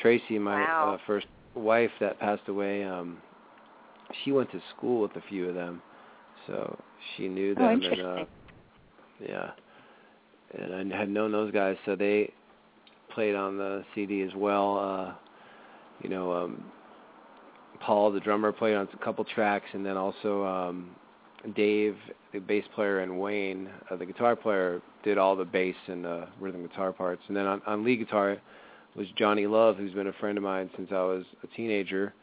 [0.00, 0.94] Tracy, my Wow.
[0.94, 3.18] uh, first wife that passed away, um,
[4.24, 5.82] she went to school with a few of them,
[6.46, 6.76] so
[7.16, 7.82] she knew Oh, them.
[7.84, 8.24] and uh,
[9.20, 9.50] yeah,
[10.58, 12.32] and I had known those guys, so they
[13.10, 14.78] played on the CD as well.
[14.78, 15.14] Uh,
[16.02, 16.64] you know, um,
[17.80, 20.90] Paul, the drummer, played on a couple tracks, and then also um,
[21.54, 21.96] Dave,
[22.32, 26.26] the bass player, and Wayne, uh, the guitar player, did all the bass and uh,
[26.40, 27.22] rhythm guitar parts.
[27.28, 28.38] And then on, on lead guitar
[28.96, 32.14] was Johnny Love, who's been a friend of mine since I was a teenager,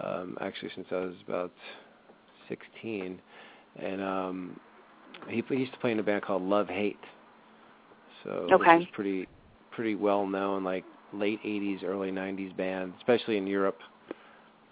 [0.00, 1.52] um, actually since I was about
[2.48, 3.18] 16,
[3.76, 4.60] and um,
[5.28, 6.98] he, he used to play in a band called Love Hate.
[8.24, 8.74] So Okay.
[8.76, 9.28] which is pretty
[9.70, 13.78] pretty well known, like late '80s, early '90s band, especially in Europe.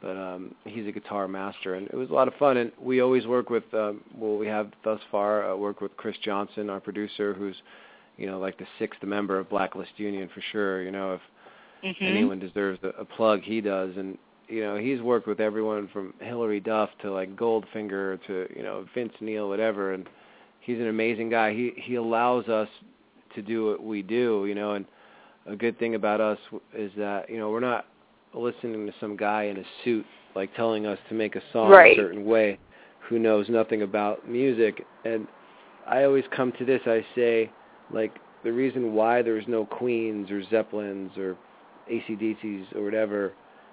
[0.03, 2.59] But um, he's a guitar master, and it was a lot of fun.
[2.59, 6.17] And we always work with, um, well, we have thus far uh, worked with Chris
[6.23, 7.57] Johnson, our producer, who's,
[8.19, 10.83] you know, like the sixth member of Blacklist Union for sure.
[10.83, 11.21] You know, if
[11.83, 12.07] Mhm.
[12.07, 13.97] anyone deserves a, a plug, he does.
[13.97, 14.19] And
[14.49, 18.85] you know, he's worked with everyone from Hilary Duff to like Goldfinger to you know
[18.95, 19.93] Vince Neil, whatever.
[19.95, 20.07] And
[20.67, 21.55] he's an amazing guy.
[21.55, 22.69] He he allows us
[23.35, 24.45] to do what we do.
[24.47, 24.85] You know, and
[25.47, 26.39] a good thing about us
[26.77, 27.87] is that you know we're not
[28.35, 30.05] listening to some guy in a suit
[30.35, 31.97] like telling us to make a song Right.
[31.97, 32.59] a certain way
[33.09, 35.27] who knows nothing about music and
[35.87, 37.51] I always come to this I say
[37.91, 41.37] like the reason why there's no Queens or Zeppelins or
[41.91, 43.33] ACDCs or whatever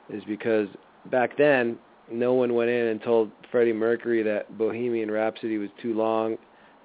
[0.10, 0.70] is because
[1.12, 1.78] back then
[2.12, 6.38] no one went in and told Freddie Mercury that Bohemian Rhapsody was too long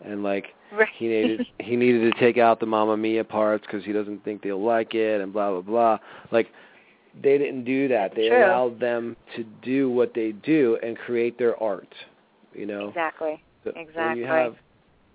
[0.05, 0.89] and like Right.
[0.99, 4.43] he needed he needed to take out the Mamma Mia parts because he doesn't think
[4.43, 5.99] they'll like it and blah blah blah.
[6.31, 6.49] Like
[7.23, 8.15] they didn't do that.
[8.15, 8.45] They True.
[8.45, 11.93] allowed them to do what they do and create their art.
[12.55, 13.43] You know, Exactly.
[13.65, 14.57] So when you have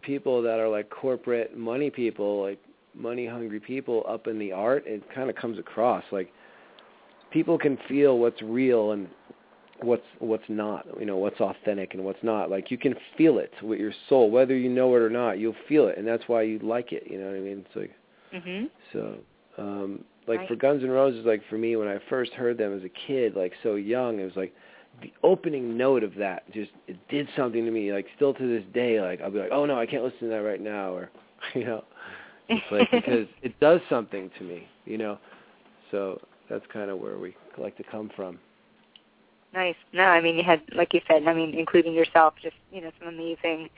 [0.01, 2.59] people that are like corporate money people, like
[2.93, 6.31] money hungry people up in the art, it kind of comes across like
[7.31, 9.07] people can feel what's real and
[9.83, 13.51] what's what's not you know what's authentic and what's not like you can feel it
[13.61, 16.41] with your soul whether you know it or not you'll feel it and that's why
[16.41, 17.91] you like it you know what i mean it's like
[18.33, 18.69] Mhm.
[18.91, 19.15] so
[19.57, 20.47] um like Right.
[20.47, 23.35] for guns N' roses like for me when i first heard them as a kid
[23.35, 24.53] like so young it was like
[25.01, 28.63] the opening note of that just it did something to me like still to this
[28.73, 31.09] day like i'll be like oh no i can't listen to that right now or
[31.55, 31.83] you know
[32.49, 35.17] It's like because it does something to me, you know.
[35.91, 36.19] So
[36.49, 38.39] that's kind of where we like to come from.
[39.53, 39.75] Nice.
[39.93, 42.91] No, I mean you had, like you said, I mean including yourself, just you know
[42.99, 43.69] some amazing,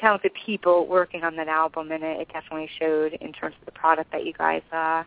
[0.00, 3.72] talented people working on that album, and it, it definitely showed in terms of the
[3.72, 5.04] product that you guys uh,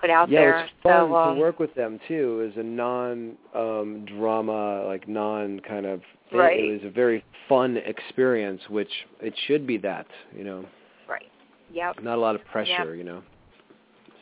[0.00, 0.58] put out yeah, there.
[0.60, 2.50] it's fun so, um, to work with them too.
[2.50, 6.58] As a non um, drama, like non kind of, it, Right.
[6.58, 8.90] it was a very fun experience, which
[9.20, 10.64] it should be that, you know,
[11.08, 11.30] Right.
[11.72, 12.02] Yep.
[12.02, 13.22] not a lot of pressure, you know.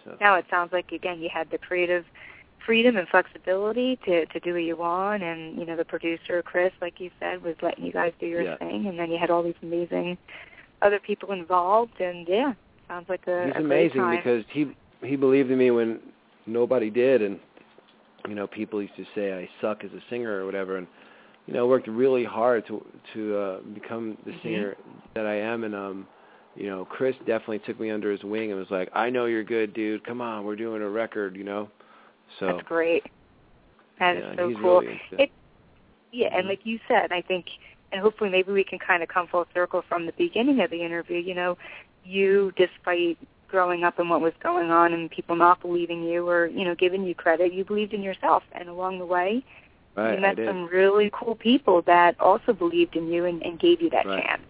[0.05, 2.05] So Now it sounds like again you had the creative
[2.67, 6.73] freedom and flexibility to to do what you want, and you know the producer Chris,
[6.81, 8.57] like you said, was letting you guys do your Yeah.
[8.57, 10.19] thing, and then you had all these amazing
[10.83, 12.55] other people involved, and yeah,
[12.89, 14.17] sounds like a, great amazing time.
[14.19, 16.01] because he he believed in me when
[16.47, 17.39] nobody did, and
[18.29, 20.87] you know people used to say I suck as a singer or whatever, and
[21.47, 22.85] you know worked really hard to
[23.15, 24.43] to uh, become the Mhm.
[24.43, 24.77] singer
[25.15, 26.07] that I am, and um
[26.55, 29.45] you know Chris definitely took me under his wing and was like I know you're
[29.45, 30.05] good, dude.
[30.05, 31.69] Come on, we're doing a record, you know.
[32.39, 33.05] So That's great.
[33.99, 34.81] That is yeah, so he's cool.
[34.81, 35.31] really It-
[36.13, 36.51] Yeah, and Mhm.
[36.51, 37.47] like you said, I think,
[37.91, 40.81] and hopefully maybe we can kind of come full circle from the beginning of the
[40.81, 41.19] interview.
[41.19, 41.59] You know,
[42.05, 43.19] you, despite
[43.49, 46.75] growing up and what was going on and people not believing you or, you know,
[46.77, 48.43] giving you credit, you believed in yourself.
[48.53, 49.43] And along the way,
[49.97, 53.81] right, you met some really cool people that also believed in you and, and gave
[53.83, 54.25] you that Right.
[54.25, 54.43] chance.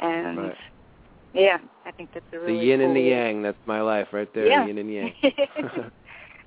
[0.00, 0.56] And Right.
[1.34, 3.42] yeah, I think that's a the really yin and the yang.
[3.42, 4.46] That's my life right there.
[4.46, 4.66] Yeah.
[4.66, 5.14] Yin and yang.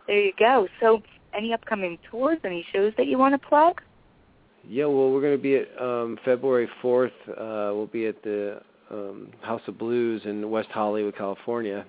[0.08, 0.68] there you go.
[0.80, 1.02] So,
[1.34, 3.82] any upcoming tours, any shows that you want to plug?
[4.68, 7.12] Yeah, well, we're going to be at um, February 4th.
[7.30, 11.86] Uh, we'll be at the um, House of Blues in West Hollywood, California.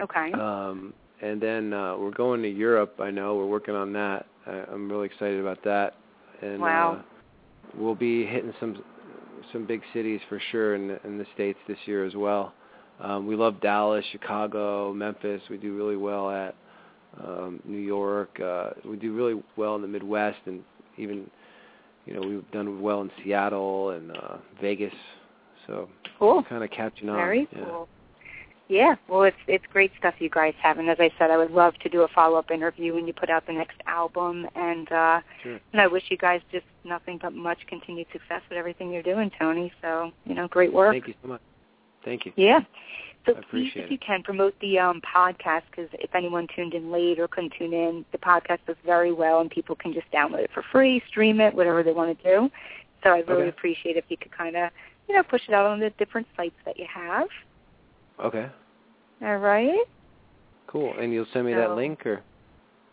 [0.00, 0.32] Okay.
[0.32, 2.94] Um, and then uh, we're going to Europe.
[3.00, 4.26] I know we're working on that.
[4.46, 5.94] I, I'm really excited about that.
[6.40, 6.94] And Wow.
[6.94, 7.02] uh,
[7.76, 8.82] we'll be hitting some
[9.52, 12.54] some big cities for sure in the, in the states this year as well.
[13.00, 15.40] Um, we love Dallas, Chicago, Memphis.
[15.50, 16.54] We do really well at
[17.24, 18.38] um, New York.
[18.40, 20.62] Uh, we do really well in the Midwest, and
[20.96, 21.30] even
[22.06, 24.94] you know we've done well in Seattle and uh, Vegas.
[25.66, 26.42] So Cool.
[26.48, 27.16] kind of catching on.
[27.16, 27.64] Very yeah.
[27.64, 27.88] cool.
[28.68, 31.50] Yeah, well, it's it's great stuff you guys have, and as I said, I would
[31.50, 34.90] love to do a follow up interview when you put out the next album, and
[34.92, 35.58] uh, Sure.
[35.72, 39.28] and I wish you guys just nothing but much continued success with everything you're doing,
[39.36, 39.72] Tony.
[39.82, 40.92] So you know, great work.
[40.92, 41.40] Thank you so much.
[42.04, 42.32] Thank you.
[42.36, 42.60] Yeah.
[43.26, 44.00] So please, if you it.
[44.00, 48.04] can, promote the um, podcast because if anyone tuned in late or couldn't tune in,
[48.12, 51.54] the podcast does very well, and people can just download it for free, stream it,
[51.54, 52.50] whatever they want to do.
[53.02, 53.48] So I really Okay.
[53.48, 54.70] appreciate if you could kind of,
[55.08, 57.28] you know, push it out on the different sites that you have.
[58.22, 58.48] Okay.
[59.22, 59.84] All right.
[60.66, 60.94] Cool.
[60.98, 62.22] And you'll send me that link or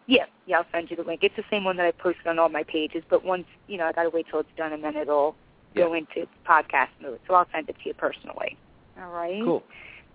[0.07, 1.21] Yeah, yeah, I'll send you the link.
[1.23, 3.85] It's the same one that I posted on all my pages, but once you know,
[3.85, 5.35] I gotta wait till it's done, and then it'll
[5.75, 7.19] go into podcast mode.
[7.27, 8.57] So I'll send it to you personally.
[8.99, 9.43] All right.
[9.43, 9.63] cool.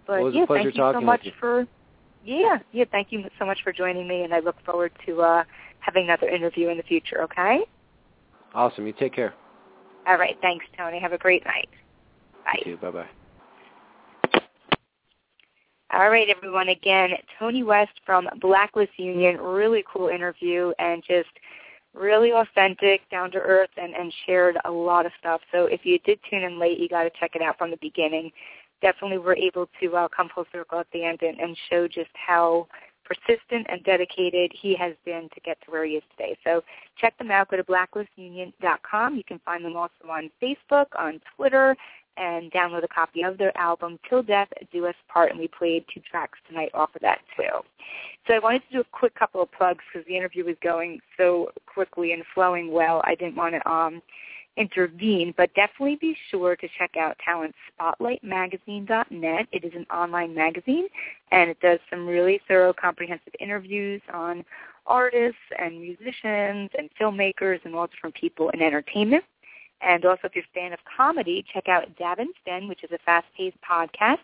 [0.07, 1.33] But Well, it was a yeah, thank you so much you.
[1.39, 1.67] for.
[2.25, 5.45] Yeah, yeah, thank you so much for joining me, and I look forward to uh
[5.81, 7.23] having another interview in the future.
[7.23, 7.61] Okay.
[8.55, 8.87] Awesome.
[8.87, 9.35] You take care.
[10.07, 10.37] All right.
[10.41, 11.01] Thanks, Tony.
[11.01, 11.69] Have a great night.
[12.45, 12.61] Bye.
[12.65, 12.81] You too.
[12.81, 13.07] Bye bye.
[15.93, 16.71] All right, everyone.
[16.71, 19.39] Again, Tony West from Blacklist Union.
[19.39, 21.29] Really cool interview and just
[21.95, 25.43] really authentic, down to earth, and, and shared a lot of stuff.
[25.53, 27.77] So if you did tune in late, you got to check it out from the
[27.83, 28.33] beginning.
[28.83, 32.11] Definitely were able to uh, come full circle at the end and, and show just
[32.15, 32.67] how
[33.05, 36.37] persistent and dedicated he has been to get to where he is today.
[36.45, 36.63] So
[36.99, 37.51] check them out.
[37.51, 39.17] Go to blacklistunion.com.
[39.17, 41.77] You can find them also on Facebook, on Twitter,
[42.17, 45.85] and download a copy of their album Till Death Do Us Part, and we played
[45.93, 47.65] two tracks tonight off of that too.
[48.27, 51.01] So I wanted to do a quick couple of plugs because the interview was going
[51.17, 53.03] so quickly and flowing well.
[53.05, 54.03] I didn't want to um,
[54.57, 59.47] intervene, but definitely be sure to check out talentspotlightmagazine.net.
[59.53, 60.87] It is an online magazine,
[61.31, 64.45] and it does some really thorough, comprehensive interviews on
[64.87, 69.25] artists and musicians and filmmakers and all different people in entertainment.
[69.81, 72.99] And also, if you're a fan of comedy, check out Davin's Den, which is a
[73.05, 74.19] fast-paced podcast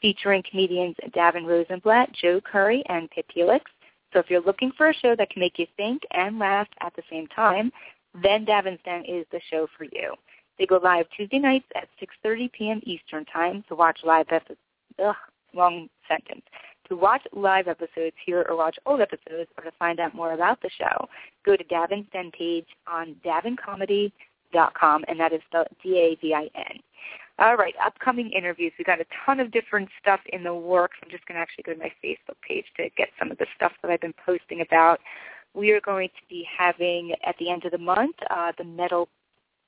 [0.00, 3.70] featuring comedians Davin Rosenblatt, Joe Curry, and Pip Helix.
[4.12, 6.94] So if you're looking for a show that can make you think and laugh at
[6.94, 7.72] the same time,
[8.22, 10.14] then Davin's Den is the show for you.
[10.58, 12.80] They go live Tuesday nights at 6.30 p.m.
[12.84, 14.60] Eastern Time to watch live episodes.
[15.04, 15.14] Ugh,
[15.52, 16.42] long sentence.
[16.88, 20.60] To watch live episodes, hear or watch old episodes, or to find out more about
[20.60, 21.08] the show,
[21.44, 26.78] go to Davin's Den page on davincomedy.com, and that is spelled D-A-V-I-N.
[27.40, 28.72] All right, upcoming interviews.
[28.78, 30.98] We've got a ton of different stuff in the works.
[31.02, 33.46] I'm just going to actually go to my Facebook page to get some of the
[33.56, 35.00] stuff that I've been posting about.
[35.54, 39.08] We are going to be having, at the end of the month, uh, the metal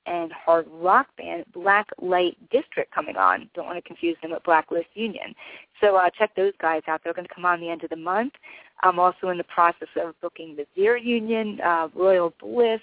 [0.05, 3.49] and hard rock band Black Light District coming on.
[3.53, 5.33] Don't want to confuse them with Blacklist Union.
[5.81, 7.01] So uh, check those guys out.
[7.03, 8.33] They're going to come on the end of the month.
[8.83, 12.81] I'm also in the process of booking the Zero Union, uh, Royal Bliss,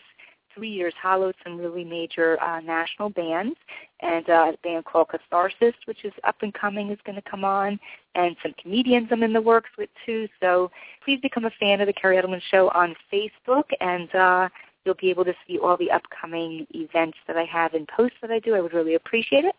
[0.54, 3.56] Three Years hollowed some really major uh, national bands,
[4.00, 7.44] and uh, a band called Catharsis, which is up and coming, is going to come
[7.44, 7.78] on,
[8.14, 10.28] and some comedians I'm in the works with too.
[10.40, 10.70] So
[11.04, 14.48] please become a fan of the Kerri Edelman Show on Facebook, and uh,
[14.84, 18.30] you'll be able to see all the upcoming events that I have and posts that
[18.30, 18.54] I do.
[18.54, 19.54] I would really appreciate it.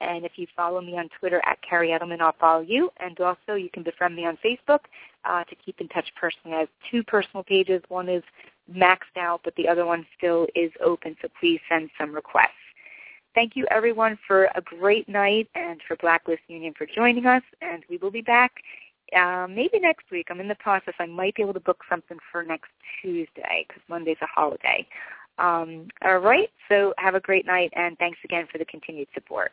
[0.00, 2.90] And if you follow me on Twitter at Kerri Edelman, I'll follow you.
[2.98, 4.80] And also you can befriend me on Facebook
[5.24, 6.56] uh, to keep in touch personally.
[6.56, 7.82] I have two personal pages.
[7.88, 8.22] One is
[8.72, 12.50] maxed out, but the other one still is open, so please send some requests.
[13.34, 17.42] Thank you, everyone, for a great night and for Blacklist Union for joining us.
[17.62, 18.52] And we will be back
[19.16, 20.26] uh, maybe next week.
[20.30, 20.94] I'm in the process.
[20.98, 22.70] I might be able to book something for next
[23.00, 24.86] Tuesday because Monday's a holiday.
[25.38, 26.50] Um, all right.
[26.68, 29.52] So have a great night, and thanks again for the continued support.